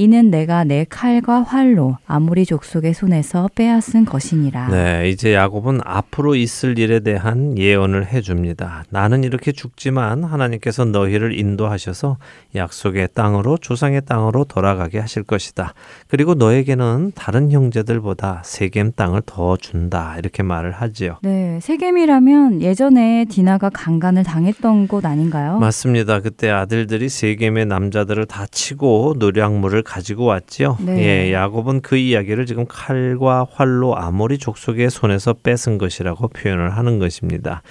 이는 0.00 0.30
내가 0.30 0.64
내 0.64 0.86
칼과 0.88 1.42
활로 1.42 1.98
아무리 2.06 2.46
족속의 2.46 2.94
손에서 2.94 3.50
빼앗은 3.54 4.06
것이니라. 4.06 4.68
네, 4.68 5.10
이제 5.10 5.34
야곱은 5.34 5.80
앞으로 5.84 6.36
있을 6.36 6.78
일에 6.78 7.00
대한 7.00 7.58
예언을 7.58 8.06
해 8.06 8.22
줍니다. 8.22 8.82
나는 8.88 9.24
이렇게 9.24 9.52
죽지만 9.52 10.24
하나님께서 10.24 10.86
너희를 10.86 11.38
인도하셔서 11.38 12.16
약속의 12.54 13.10
땅으로 13.12 13.58
조상의 13.58 14.00
땅으로 14.06 14.44
돌아가게 14.44 14.98
하실 14.98 15.22
것이다. 15.22 15.74
그리고 16.08 16.32
너에게는 16.32 17.12
다른 17.14 17.52
형제들보다 17.52 18.40
세겜 18.42 18.92
땅을 18.92 19.20
더 19.26 19.58
준다. 19.58 20.16
이렇게 20.16 20.42
말을 20.42 20.72
하지요. 20.72 21.18
네, 21.20 21.58
세겜이라면 21.60 22.62
예전에 22.62 23.26
디나가 23.28 23.68
강간을 23.68 24.22
당했던 24.22 24.88
곳 24.88 25.04
아닌가요? 25.04 25.58
맞습니다. 25.58 26.20
그때 26.20 26.48
아들들이 26.48 27.10
세겜의 27.10 27.66
남자들을 27.66 28.24
다 28.24 28.46
치고 28.50 29.16
노량물을 29.18 29.89
가지고 29.90 30.26
왔지요. 30.26 30.78
네. 30.80 31.02
예, 31.02 31.32
야곱은 31.32 31.80
그 31.80 31.96
이야기를 31.96 32.46
지금 32.46 32.64
칼과 32.68 33.44
활로 33.50 33.96
아모리 33.96 34.38
족속의 34.38 34.88
손에서 34.88 35.32
뺏은 35.32 35.78
것이라고 35.78 36.28
표현을 36.28 36.76
하는 36.76 37.00
것입니다. 37.00 37.62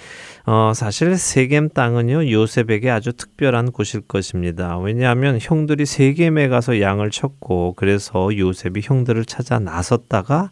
어, 0.44 0.72
사실 0.74 1.16
세겜 1.16 1.70
땅은요 1.70 2.30
요셉에게 2.30 2.90
아주 2.90 3.14
특별한 3.14 3.72
곳일 3.72 4.02
것입니다. 4.02 4.76
왜냐하면 4.78 5.38
형들이 5.40 5.86
세겜에 5.86 6.48
가서 6.48 6.82
양을 6.82 7.10
쳤고 7.10 7.72
그래서 7.76 8.36
요셉이 8.36 8.82
형들을 8.84 9.24
찾아 9.24 9.58
나섰다가 9.58 10.50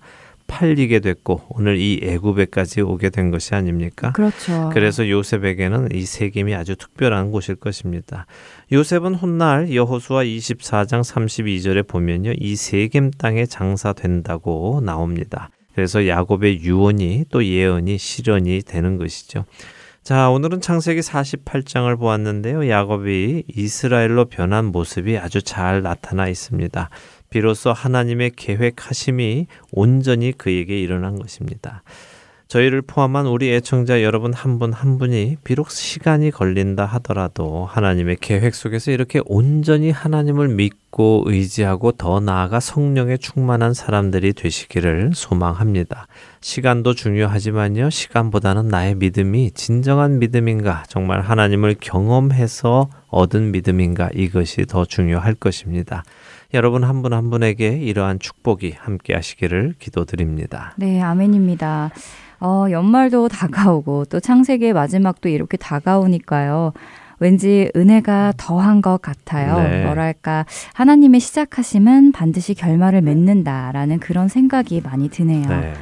팔리게 0.49 0.99
됐고 0.99 1.43
오늘 1.51 1.77
이 1.79 2.01
애굽에까지 2.03 2.81
오게 2.81 3.11
된 3.11 3.31
것이 3.31 3.55
아닙니까? 3.55 4.11
그렇죠. 4.13 4.71
그래서 4.73 5.09
요셉에게는 5.09 5.91
이 5.93 6.03
세겜이 6.05 6.55
아주 6.55 6.75
특별한 6.75 7.31
곳일 7.31 7.55
것입니다. 7.55 8.27
요셉은 8.73 9.15
훗날 9.15 9.73
여호수아 9.73 10.25
24장 10.25 11.03
32절에 11.03 11.87
보면요. 11.87 12.33
이 12.37 12.57
세겜 12.57 13.13
땅에 13.13 13.47
장사된다고 13.47 14.81
나옵니다. 14.83 15.51
그래서 15.75 16.09
야곱의 16.09 16.63
유언이 16.63 17.27
또 17.31 17.45
예언이 17.45 17.99
실현이 17.99 18.63
되는 18.67 18.97
것이죠. 18.97 19.45
자, 20.03 20.31
오늘은 20.31 20.63
창세기 20.63 21.01
48장을 21.01 21.99
보았는데요. 21.99 22.69
야곱이 22.69 23.45
이스라엘로 23.55 24.25
변한 24.25 24.65
모습이 24.65 25.19
아주 25.19 25.43
잘 25.43 25.83
나타나 25.83 26.29
있습니다. 26.29 26.89
비로소 27.31 27.73
하나님의 27.73 28.33
계획하심이 28.37 29.47
온전히 29.73 30.33
그에게 30.33 30.81
일어난 30.81 31.19
것입니다. 31.19 31.83
저희를 32.49 32.81
포함한 32.81 33.27
우리 33.27 33.53
애청자 33.53 34.03
여러분 34.03 34.33
한 34.33 34.59
분한 34.59 34.73
한 34.73 34.97
분이 34.97 35.37
비록 35.45 35.71
시간이 35.71 36.31
걸린다 36.31 36.87
하더라도 36.87 37.67
하나님의 37.67 38.17
계획 38.23 38.55
속에서 38.55 38.91
이렇게 38.91 39.21
온전히 39.27 39.91
하나님을 39.91 40.49
믿고 40.49 41.25
의지하고 41.27 41.93
더 41.93 42.21
나아가 42.21 42.59
성령에 42.59 43.19
충만한 43.19 43.75
사람들이 43.75 44.33
되시기를 44.33 45.11
소망합니다. 45.15 46.07
시간도 46.41 46.95
중요하지만요, 46.95 47.91
시간보다는 47.91 48.69
나의 48.69 48.95
믿음이 48.95 49.51
진정한 49.51 50.19
믿음인가, 50.19 50.85
정말 50.89 51.21
하나님을 51.21 51.77
경험해서 51.79 52.89
얻은 53.09 53.53
믿음인가, 53.53 54.09
이것이 54.15 54.65
더 54.65 54.87
중요할 54.87 55.35
것입니다. 55.35 56.03
여러분 56.55 56.83
한 56.83 57.03
분한 57.03 57.25
한 57.25 57.31
분에게 57.31 57.79
이러한 57.79 58.21
축복이 58.21 58.75
함께 58.79 59.15
하시기를 59.15 59.75
기도드립니다. 59.79 60.73
네, 60.77 61.03
아멘입니다. 61.03 61.91
어, 62.41 62.67
연말도 62.71 63.29
다가오고 63.29 64.07
또 64.07 64.19
창세기의 64.19 64.73
마지막도 64.73 65.29
이렇게 65.29 65.59
다가오니까요. 65.59 66.73
왠지 67.21 67.71
은혜가 67.77 68.35
더한 68.39 68.81
것 68.81 69.03
같아요. 69.03 69.59
네. 69.69 69.85
뭐랄까 69.85 70.47
하나님의 70.73 71.21
시작하심은 71.21 72.13
반드시 72.13 72.55
결말을 72.55 73.03
맺는다라는 73.03 73.99
그런 73.99 74.29
생각이 74.29 74.81
많이 74.83 75.11
드네요. 75.11 75.49
네. 75.49 75.75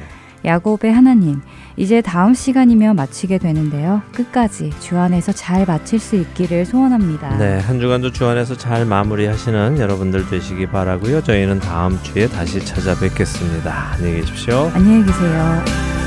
야곱의 0.47 0.93
하나님, 0.93 1.41
이제 1.75 2.01
다음 2.01 2.33
시간이면 2.33 2.95
마치게 2.95 3.37
되는데요. 3.37 4.01
끝까지 4.13 4.71
주 4.79 4.97
안에서 4.97 5.33
잘 5.33 5.65
마칠 5.65 5.99
수 5.99 6.15
있기를 6.15 6.65
소원합니다. 6.65 7.37
네, 7.37 7.59
한 7.59 7.79
주간도 7.79 8.13
주 8.13 8.25
안에서 8.25 8.55
잘 8.55 8.85
마무리하시는 8.85 9.77
여러분들 9.77 10.29
되시기 10.29 10.67
바라고요. 10.67 11.21
저희는 11.21 11.59
다음 11.59 12.01
주에 12.01 12.27
다시 12.27 12.63
찾아뵙겠습니다. 12.63 13.91
안녕히 13.93 14.21
계십시오. 14.21 14.71
안녕히 14.73 15.05
계세요. 15.05 16.06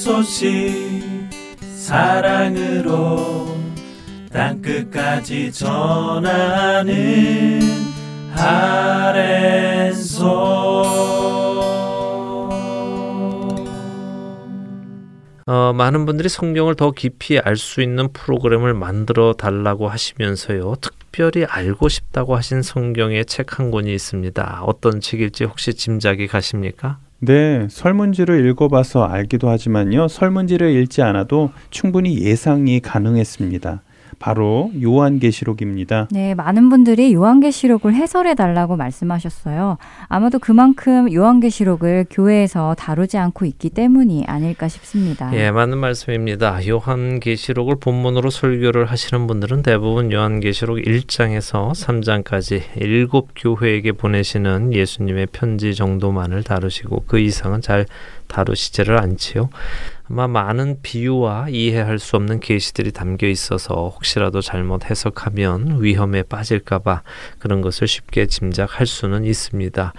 소식 0.00 1.28
사랑으로 1.76 3.46
땅끝까지 4.32 5.52
전하는 5.52 6.94
아랜소 8.34 10.26
어, 15.46 15.72
많은 15.74 16.06
분들이 16.06 16.28
성경을 16.30 16.76
더 16.76 16.92
깊이 16.92 17.38
알 17.38 17.56
수 17.56 17.82
있는 17.82 18.10
프로그램을 18.14 18.72
만들어 18.72 19.34
달라고 19.34 19.88
하시면서요. 19.88 20.76
특별히 20.80 21.44
알고 21.44 21.88
싶다고 21.90 22.36
하신 22.36 22.62
성경의 22.62 23.26
책 23.26 23.58
한 23.58 23.70
권이 23.70 23.92
있습니다. 23.92 24.62
어떤 24.64 25.00
책일지 25.00 25.44
혹시 25.44 25.74
짐작이 25.74 26.26
가십니까? 26.26 26.98
네, 27.22 27.66
설문지를 27.68 28.48
읽어봐서 28.48 29.04
알기도 29.04 29.50
하지만요. 29.50 30.08
설문지를 30.08 30.70
읽지 30.70 31.02
않아도 31.02 31.50
충분히 31.68 32.18
예상이 32.22 32.80
가능했습니다. 32.80 33.82
바로 34.20 34.70
요한계시록입니다. 34.80 36.08
네, 36.12 36.34
많은 36.34 36.68
분들이 36.68 37.12
요한계시록을 37.14 37.94
해설해 37.94 38.34
달라고 38.34 38.76
말씀하셨어요. 38.76 39.78
아마도 40.08 40.38
그만큼 40.38 41.12
요한계시록을 41.12 42.04
교회에서 42.10 42.74
다루지 42.74 43.16
않고 43.16 43.46
있기 43.46 43.70
때문이 43.70 44.24
아닐까 44.26 44.68
싶습니다. 44.68 45.34
예, 45.34 45.50
맞는 45.50 45.78
말씀입니다. 45.78 46.60
요한계시록을 46.68 47.76
본문으로 47.80 48.28
설교를 48.28 48.84
하시는 48.84 49.26
분들은 49.26 49.62
대부분 49.62 50.12
요한계시록 50.12 50.76
1장에서 50.78 51.72
3장까지 51.72 52.60
일곱 52.76 53.30
교회에게 53.34 53.92
보내시는 53.92 54.74
예수님의 54.74 55.28
편지 55.32 55.74
정도만을 55.74 56.42
다루시고 56.42 57.04
그 57.06 57.18
이상은 57.18 57.62
잘 57.62 57.86
다루시지를 58.30 58.98
않지요. 58.98 59.50
아마 60.08 60.26
많은 60.26 60.78
비유와 60.82 61.50
이해할 61.50 61.98
수 61.98 62.16
없는 62.16 62.40
계시들이 62.40 62.90
담겨 62.90 63.28
있어서 63.28 63.92
혹시라도 63.94 64.40
잘못 64.40 64.90
해석하면 64.90 65.82
위험에 65.82 66.22
빠질까봐 66.22 67.02
그런 67.38 67.60
것을 67.60 67.86
쉽게 67.86 68.26
짐작할 68.26 68.86
수는 68.86 69.24
있습니다. 69.24 69.92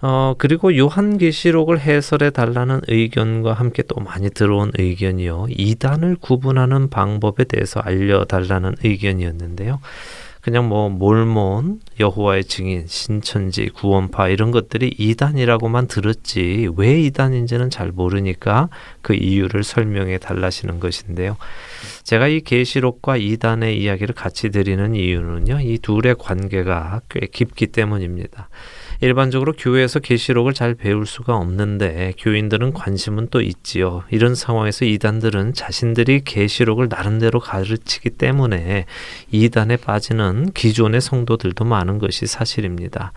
어, 0.00 0.34
그리고 0.38 0.76
요한계시록을 0.76 1.80
해설해 1.80 2.30
달라는 2.30 2.80
의견과 2.86 3.52
함께 3.52 3.82
또 3.82 4.00
많이 4.00 4.30
들어온 4.30 4.70
의견이요. 4.78 5.48
이단을 5.50 6.16
구분하는 6.20 6.88
방법에 6.88 7.44
대해서 7.44 7.80
알려달라는 7.80 8.76
의견이었는데요. 8.84 9.80
그냥 10.48 10.66
뭐 10.66 10.88
몰몬, 10.88 11.78
여호와의 12.00 12.44
증인, 12.44 12.86
신천지, 12.86 13.68
구원파 13.68 14.28
이런 14.28 14.50
것들이 14.50 14.94
이단이라고만 14.96 15.88
들었지 15.88 16.70
왜 16.74 17.02
이단인지는 17.02 17.68
잘 17.68 17.92
모르니까 17.92 18.70
그 19.02 19.12
이유를 19.12 19.62
설명해 19.62 20.16
달라시는 20.16 20.80
것인데요. 20.80 21.36
제가 22.02 22.28
이 22.28 22.40
계시록과 22.40 23.18
이단의 23.18 23.78
이야기를 23.78 24.14
같이 24.14 24.48
드리는 24.48 24.94
이유는요. 24.94 25.60
이 25.60 25.76
둘의 25.80 26.14
관계가 26.18 27.02
꽤 27.10 27.26
깊기 27.30 27.66
때문입니다. 27.66 28.48
일반적으로 29.00 29.52
교회에서 29.52 30.00
계시록을 30.00 30.54
잘 30.54 30.74
배울 30.74 31.06
수가 31.06 31.36
없는데 31.36 32.14
교인들은 32.18 32.72
관심은 32.72 33.28
또 33.30 33.40
있지요. 33.40 34.02
이런 34.10 34.34
상황에서 34.34 34.84
이단들은 34.84 35.54
자신들이 35.54 36.22
계시록을 36.24 36.88
나름대로 36.88 37.38
가르치기 37.38 38.10
때문에 38.10 38.86
이단에 39.30 39.76
빠지는 39.76 40.50
기존의 40.52 41.00
성도들도 41.00 41.64
많은 41.64 41.98
것이 41.98 42.26
사실입니다. 42.26 43.12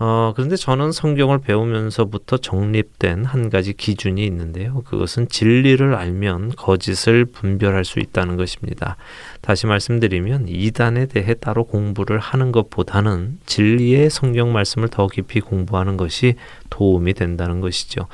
어, 0.00 0.32
그런데 0.36 0.54
저는 0.54 0.92
성경을 0.92 1.40
배우면서부터 1.40 2.36
정립된 2.36 3.24
한 3.24 3.50
가지 3.50 3.72
기준이 3.72 4.24
있는데요. 4.26 4.82
그것은 4.82 5.28
진리를 5.28 5.92
알면 5.92 6.52
거짓을 6.54 7.24
분별할 7.24 7.84
수 7.84 7.98
있다는 7.98 8.36
것입니다. 8.36 8.96
다시 9.40 9.66
말씀드리면 9.66 10.46
이단에 10.48 11.06
대해 11.06 11.34
따로 11.34 11.64
공부를 11.64 12.18
하는 12.18 12.50
것보다는 12.52 13.38
진리의 13.46 14.10
성경 14.10 14.52
말씀을 14.52 14.88
더 14.88 15.06
깊이 15.06 15.40
공부하는 15.40 15.96
것이 15.96 16.34
도움이 16.70 17.14
된다는 17.14 17.60
것이죠. 17.60 18.06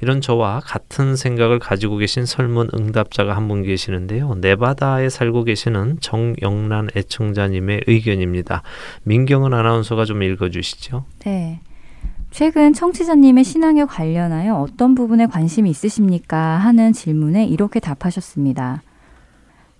이런 0.00 0.20
저와 0.20 0.60
같은 0.64 1.14
생각을 1.16 1.58
가지고 1.58 1.98
계신 1.98 2.24
설문 2.24 2.70
응답자가 2.74 3.36
한 3.36 3.50
분 3.50 3.62
계시는데요. 3.64 4.36
네바다에 4.36 5.08
살고 5.08 5.42
계시는 5.42 5.98
정영란 6.00 6.90
애청자님의 6.94 7.82
의견입니다. 7.88 8.62
민경은 9.02 9.52
아나운서가 9.52 10.04
좀 10.04 10.22
읽어주시죠. 10.22 11.04
네. 11.24 11.60
최근 12.30 12.72
청취자님의 12.72 13.42
신앙에 13.42 13.84
관련하여 13.84 14.54
어떤 14.54 14.94
부분에 14.94 15.26
관심이 15.26 15.68
있으십니까? 15.68 16.38
하는 16.38 16.92
질문에 16.92 17.44
이렇게 17.46 17.80
답하셨습니다. 17.80 18.82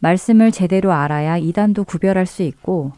말씀을 0.01 0.51
제대로 0.51 0.92
알아야 0.92 1.36
이단도 1.36 1.84
구별할 1.84 2.26
수 2.26 2.42
있고 2.42 2.92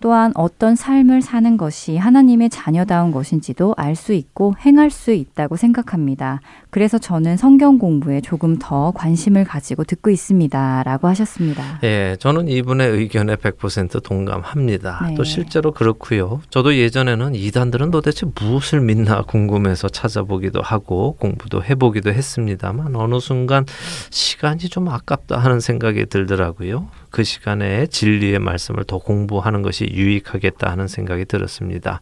또한 0.00 0.32
어떤 0.34 0.74
삶을 0.74 1.22
사는 1.22 1.56
것이 1.56 1.96
하나님의 1.96 2.50
자녀다운 2.50 3.12
것인지도 3.12 3.74
알 3.76 3.94
수 3.94 4.12
있고 4.12 4.54
행할 4.58 4.90
수 4.90 5.12
있다고 5.12 5.56
생각합니다. 5.56 6.40
그래서 6.72 6.96
저는 6.96 7.36
성경 7.36 7.76
공부에 7.76 8.22
조금 8.22 8.56
더 8.58 8.92
관심을 8.92 9.44
가지고 9.44 9.84
듣고 9.84 10.08
있습니다. 10.08 10.82
라고 10.84 11.06
하셨습니다. 11.06 11.78
예, 11.84 12.16
저는 12.18 12.48
이분의 12.48 12.88
의견에 12.88 13.36
100% 13.36 14.02
동감합니다. 14.02 15.06
네. 15.08 15.14
또 15.14 15.22
실제로 15.22 15.72
그렇고요. 15.72 16.40
저도 16.48 16.74
예전에는 16.74 17.34
이단들은 17.34 17.90
도대체 17.90 18.24
무엇을 18.40 18.80
믿나 18.80 19.20
궁금해서 19.20 19.90
찾아보기도 19.90 20.62
하고 20.62 21.14
공부도 21.20 21.62
해보기도 21.62 22.10
했습니다만 22.10 22.96
어느 22.96 23.20
순간 23.20 23.66
시간이 24.08 24.70
좀 24.70 24.88
아깝다 24.88 25.36
하는 25.36 25.60
생각이 25.60 26.06
들더라고요. 26.06 26.88
그 27.10 27.22
시간에 27.22 27.86
진리의 27.86 28.38
말씀을 28.38 28.84
더 28.84 28.96
공부하는 28.96 29.60
것이 29.60 29.90
유익하겠다 29.92 30.70
하는 30.70 30.88
생각이 30.88 31.26
들었습니다. 31.26 32.00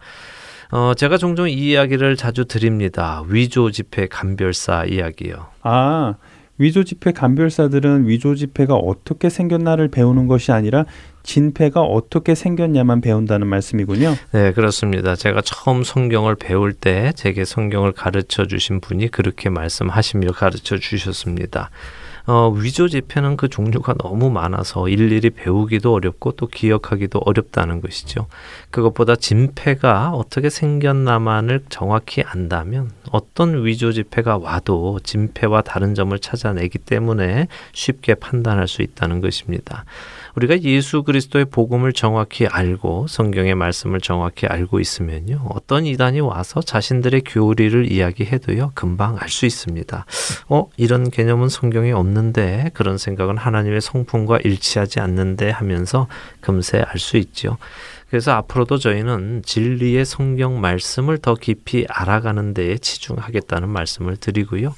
어, 0.70 0.94
제가 0.94 1.16
종종 1.16 1.48
이 1.48 1.52
이야기를 1.52 2.16
자주 2.16 2.44
드립니다. 2.44 3.22
위조 3.28 3.70
지폐 3.70 4.06
감별사 4.06 4.84
이야기요. 4.84 5.48
아, 5.62 6.14
위조 6.58 6.84
지폐 6.84 7.12
감별사들은 7.12 8.06
위조 8.06 8.34
지폐가 8.34 8.74
어떻게 8.74 9.30
생겼나를 9.30 9.88
배우는 9.88 10.26
것이 10.26 10.52
아니라 10.52 10.84
진폐가 11.22 11.80
어떻게 11.80 12.34
생겼냐만 12.34 13.00
배운다는 13.00 13.46
말씀이군요. 13.46 14.14
네, 14.32 14.52
그렇습니다. 14.52 15.16
제가 15.16 15.40
처음 15.40 15.82
성경을 15.82 16.36
배울 16.36 16.72
때 16.72 17.12
제게 17.16 17.44
성경을 17.44 17.92
가르쳐 17.92 18.46
주신 18.46 18.80
분이 18.80 19.08
그렇게 19.08 19.48
말씀하시며 19.48 20.32
가르쳐 20.32 20.76
주셨습니다. 20.76 21.70
어, 22.31 22.49
위조 22.49 22.87
지폐는 22.87 23.37
그 23.37 23.49
종류가 23.49 23.95
너무 23.95 24.31
많아서 24.31 24.89
일일이 24.89 25.31
배우기도 25.31 25.93
어렵고 25.93 26.31
또 26.37 26.47
기억하기도 26.47 27.18
어렵다는 27.18 27.81
것이죠. 27.81 28.28
그것보다 28.70 29.16
진폐가 29.16 30.11
어떻게 30.11 30.49
생겼나만을 30.49 31.64
정확히 31.70 32.22
안다면 32.24 32.93
어떤 33.11 33.64
위조 33.64 33.91
지폐가 33.91 34.39
와도 34.39 35.01
진폐와 35.03 35.62
다른 35.62 35.97
점을 35.97 36.16
찾아내기 36.16 36.78
때문에 36.78 37.49
쉽게 37.72 38.14
판단할 38.14 38.68
수 38.68 38.83
있다는 38.83 39.20
것입니다. 39.20 39.85
우리가 40.37 40.61
예수 40.62 41.03
그리스도의 41.03 41.47
복음을 41.47 41.93
정확히 41.93 42.47
알고 42.47 43.07
성경의 43.09 43.55
말씀을 43.55 44.01
정확히 44.01 44.47
알고 44.47 44.81
있으면요. 44.81 45.47
어떤 45.51 45.87
이단이 45.87 46.20
와서 46.20 46.61
자신들의 46.61 47.22
교리를 47.26 47.91
이야기해도요. 47.91 48.72
금방 48.74 49.16
알 49.18 49.28
수 49.28 49.47
있습니다. 49.47 50.07
어, 50.49 50.68
이런 50.76 51.09
개념은 51.11 51.49
성경에 51.49 51.93
없는데 51.93 52.70
그런 52.74 52.99
생각은 52.99 53.37
하나님의 53.37 53.81
성품과 53.81 54.39
일치하지 54.45 55.01
않는데 55.01 55.51
하면서 55.51 56.09
금세 56.41 56.78
알 56.78 56.99
수 56.99 57.16
있죠. 57.16 57.57
그래서 58.09 58.33
앞으로도 58.33 58.78
저희는 58.78 59.43
진리의 59.47 60.05
성경 60.05 60.61
말씀을 60.61 61.18
더 61.18 61.37
깊이 61.37 61.87
알아가는 61.89 62.55
데에 62.55 62.78
치중하겠다는 62.78 63.68
말씀을 63.68 64.16
드리고요. 64.16 64.74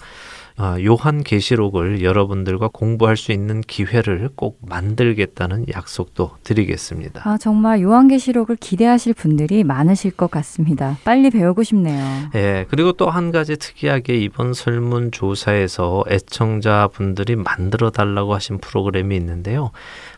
아, 0.56 0.76
요한 0.84 1.22
계시록을 1.22 2.02
여러분들과 2.02 2.68
공부할 2.72 3.16
수 3.16 3.32
있는 3.32 3.60
기회를 3.62 4.28
꼭 4.34 4.58
만들겠다는 4.66 5.66
약속도 5.74 6.32
드리겠습니다. 6.44 7.22
아, 7.28 7.38
정말 7.38 7.80
요한 7.82 8.08
계시록을 8.08 8.56
기대하실 8.56 9.14
분들이 9.14 9.64
많으실 9.64 10.10
것 10.10 10.30
같습니다. 10.30 10.98
빨리 11.04 11.30
배우고 11.30 11.62
싶네요. 11.62 12.02
예, 12.34 12.66
그리고 12.68 12.92
또 12.92 13.12
한 13.12 13.30
가지 13.30 13.56
특이하게 13.56 14.16
이번 14.16 14.54
설문 14.54 15.10
조사에서 15.12 16.04
애청자분들이 16.08 17.36
만들어 17.36 17.90
달라고 17.90 18.34
하신 18.34 18.58
프로그램이 18.58 19.16
있는데요. 19.16 19.70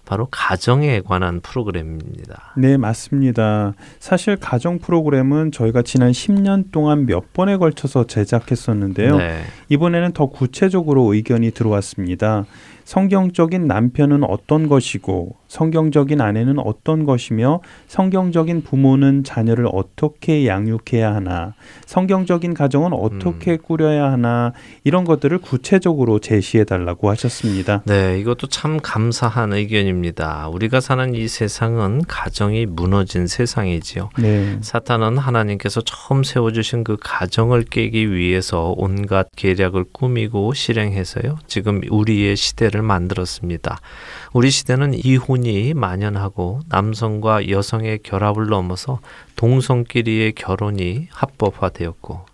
바로 0.05 0.29
가정에 0.31 1.01
관한 1.01 1.41
프로그램입니다. 1.41 2.55
네, 2.57 2.77
맞습니다. 2.77 3.73
사실 3.99 4.37
가정 4.37 4.79
프로그램은 4.79 5.51
저희가 5.53 5.83
지난 5.83 6.13
10년 6.13 6.71
동안 6.73 7.07
몇 7.07 7.33
번에 7.33 7.57
걸쳐서 7.57 8.07
제작했었는데요. 8.07 9.17
네. 9.17 9.43
이번에는 9.69 10.13
더 10.13 10.27
구체적으로 10.27 11.15
의견이 11.15 11.51
들어왔습니다. 11.53 12.45
성경적인 12.85 13.67
남편은 13.67 14.25
어떤 14.25 14.69
것이고 14.69 15.37
성경적인 15.55 16.21
아내는 16.21 16.59
어떤 16.59 17.05
것이며 17.05 17.61
성경적인 17.87 18.65
부모는 18.65 19.23
자녀를 19.23 19.69
어떻게 19.73 20.49
양육해야 20.49 21.15
하나 21.15 21.55
성경적인 21.87 22.55
가정은 22.55 22.93
어떻게 22.93 23.53
음. 23.53 23.59
꾸려야 23.63 24.11
하나 24.11 24.53
이런 24.83 25.05
것들을 25.05 25.39
구체적으로 25.39 26.19
제시해 26.19 26.65
달라고 26.65 27.09
하셨습니다. 27.11 27.83
네, 27.87 28.19
이것도 28.19 28.49
참 28.49 28.81
감사한 28.83 29.53
의견입니다. 29.53 30.49
우리가 30.49 30.81
사는 30.81 31.15
이 31.15 31.29
세상은 31.29 32.03
가정이 32.09 32.67
무너진 32.67 33.29
세상이지요. 33.29 34.11
네. 34.19 34.59
사탄은 34.61 35.19
하나님께서 35.19 35.83
처음 35.83 36.25
세워 36.25 36.51
주신 36.51 36.83
그 36.83 36.97
가정을 37.01 37.67
깨기 37.71 38.13
위해서 38.13 38.75
온갖 38.77 39.29
계략을 39.37 39.85
꾸미고 39.93 40.53
실행해서요. 40.53 41.39
지금 41.47 41.81
우리의 41.89 42.35
시대를 42.35 42.83
만들었습니다. 42.83 43.79
우리 44.33 44.51
시대는 44.51 44.95
이혼 44.95 45.44
이 45.47 45.75
만연하고 45.75 46.61
남성과 46.69 47.49
여성의 47.49 48.01
결합을 48.03 48.47
넘어서 48.47 49.01
동성끼리의 49.37 50.33
결혼이 50.33 51.09
합법화되었고 51.11 52.27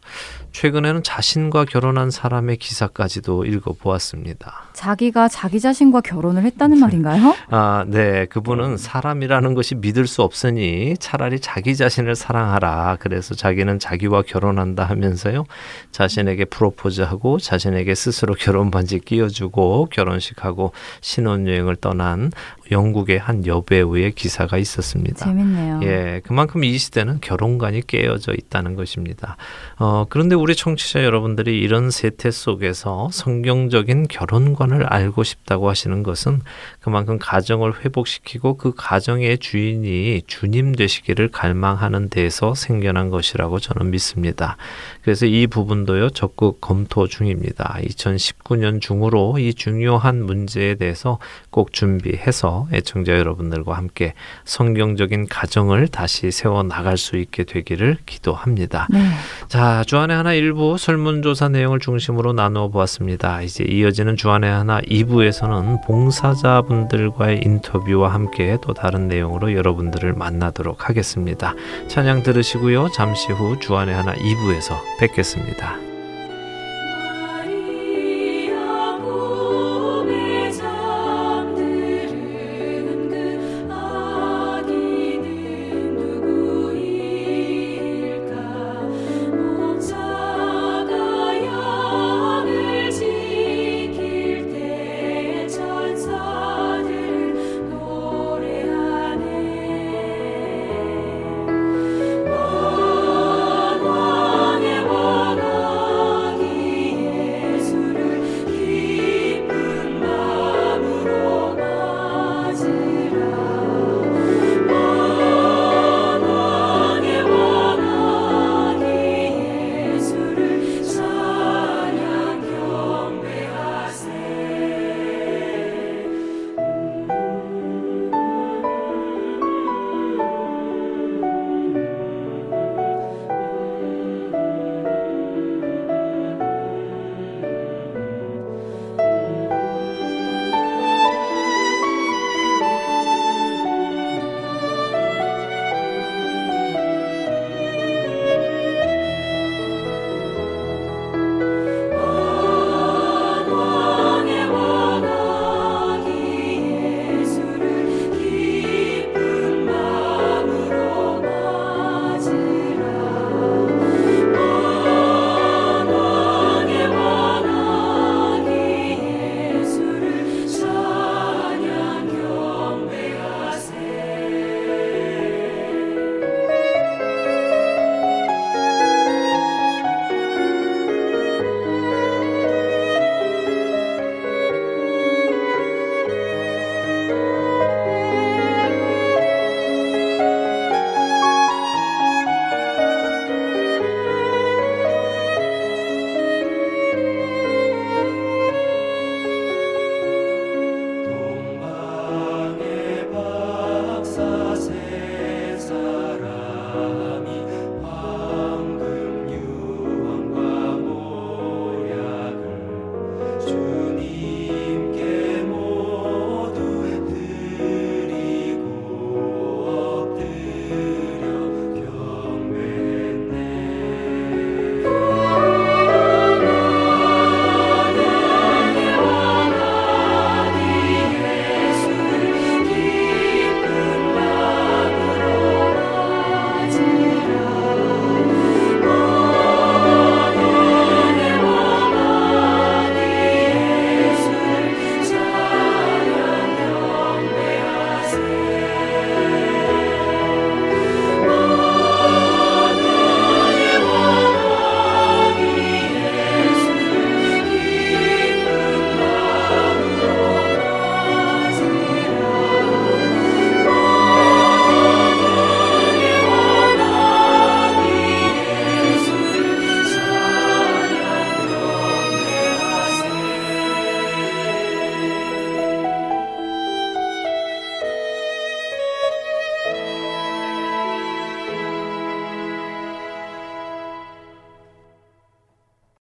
최근에는 0.52 1.02
자신과 1.02 1.64
결혼한 1.64 2.10
사람의 2.10 2.56
기사까지도 2.56 3.44
읽어보았습니다. 3.44 4.64
자기가 4.72 5.28
자기 5.28 5.60
자신과 5.60 6.00
결혼을 6.00 6.42
했다는 6.44 6.76
네. 6.76 6.80
말인가요? 6.80 7.34
아, 7.50 7.84
네. 7.86 8.26
그분은 8.26 8.76
사람이라는 8.76 9.54
것이 9.54 9.76
믿을 9.76 10.06
수 10.06 10.22
없으니 10.22 10.96
차라리 10.98 11.38
자기 11.40 11.76
자신을 11.76 12.16
사랑하라. 12.16 12.96
그래서 13.00 13.34
자기는 13.34 13.78
자기와 13.78 14.22
결혼한다 14.22 14.84
하면서요. 14.84 15.44
자신에게 15.92 16.46
프로포즈하고 16.46 17.38
자신에게 17.38 17.94
스스로 17.94 18.34
결혼 18.34 18.70
반지 18.70 18.98
끼워주고 18.98 19.88
결혼식하고 19.92 20.72
신혼여행을 21.00 21.76
떠난 21.76 22.32
영국의 22.70 23.18
한 23.18 23.46
여배우의 23.46 24.12
기사가 24.12 24.58
있었습니다. 24.58 25.26
재밌네요. 25.26 25.80
예, 25.82 26.20
그만큼 26.24 26.64
이 26.64 26.76
시대는 26.78 27.20
결혼관이 27.20 27.86
깨어져 27.86 28.32
있다는 28.32 28.74
것입니다. 28.74 29.36
어, 29.78 30.04
그런데 30.08 30.34
우리 30.34 30.54
청취자 30.54 31.04
여러분들이 31.04 31.58
이런 31.58 31.90
세태 31.90 32.30
속에서 32.30 33.08
성경적인 33.12 34.08
결혼관을 34.08 34.86
알고 34.86 35.22
싶다고 35.22 35.68
하시는 35.68 36.02
것은 36.02 36.40
그만큼 36.80 37.18
가정을 37.18 37.84
회복시키고 37.84 38.56
그 38.56 38.72
가정의 38.76 39.38
주인이 39.38 40.22
주님 40.26 40.74
되시기를 40.74 41.28
갈망하는 41.28 42.08
데서 42.08 42.54
생겨난 42.54 43.10
것이라고 43.10 43.58
저는 43.58 43.90
믿습니다. 43.90 44.56
그래서 45.02 45.26
이 45.26 45.46
부분도요 45.46 46.10
적극 46.10 46.60
검토 46.60 47.06
중입니다. 47.06 47.78
2019년 47.82 48.80
중으로 48.80 49.38
이 49.38 49.54
중요한 49.54 50.24
문제에 50.24 50.74
대해서 50.74 51.18
꼭 51.50 51.72
준비 51.72 52.16
해서 52.60 52.66
애청자 52.72 53.16
여러분들과 53.16 53.76
함께 53.76 54.14
성경적인 54.44 55.28
가정을 55.28 55.88
다시 55.88 56.30
세워 56.30 56.62
나갈 56.62 56.96
수 56.96 57.16
있게 57.16 57.44
되기를 57.44 57.98
기도합니다. 58.06 58.86
네. 58.90 59.00
자, 59.48 59.84
주안의 59.86 60.16
하나 60.16 60.34
일부 60.34 60.76
설문조사 60.76 61.48
내용을 61.50 61.78
중심으로 61.78 62.32
나누어 62.32 62.68
보았습니다. 62.68 63.42
이제 63.42 63.64
이어지는 63.64 64.16
주안의 64.16 64.50
하나 64.50 64.80
2부에서는 64.80 65.84
봉사자분들과의 65.86 67.40
인터뷰와 67.44 68.12
함께 68.12 68.58
또 68.62 68.74
다른 68.74 69.08
내용으로 69.08 69.54
여러분들을 69.54 70.14
만나도록 70.14 70.88
하겠습니다. 70.88 71.54
찬양 71.88 72.22
들으시고요. 72.22 72.88
잠시 72.94 73.32
후 73.32 73.58
주안의 73.60 73.94
하나 73.94 74.14
2부에서 74.14 74.76
뵙겠습니다. 74.98 75.89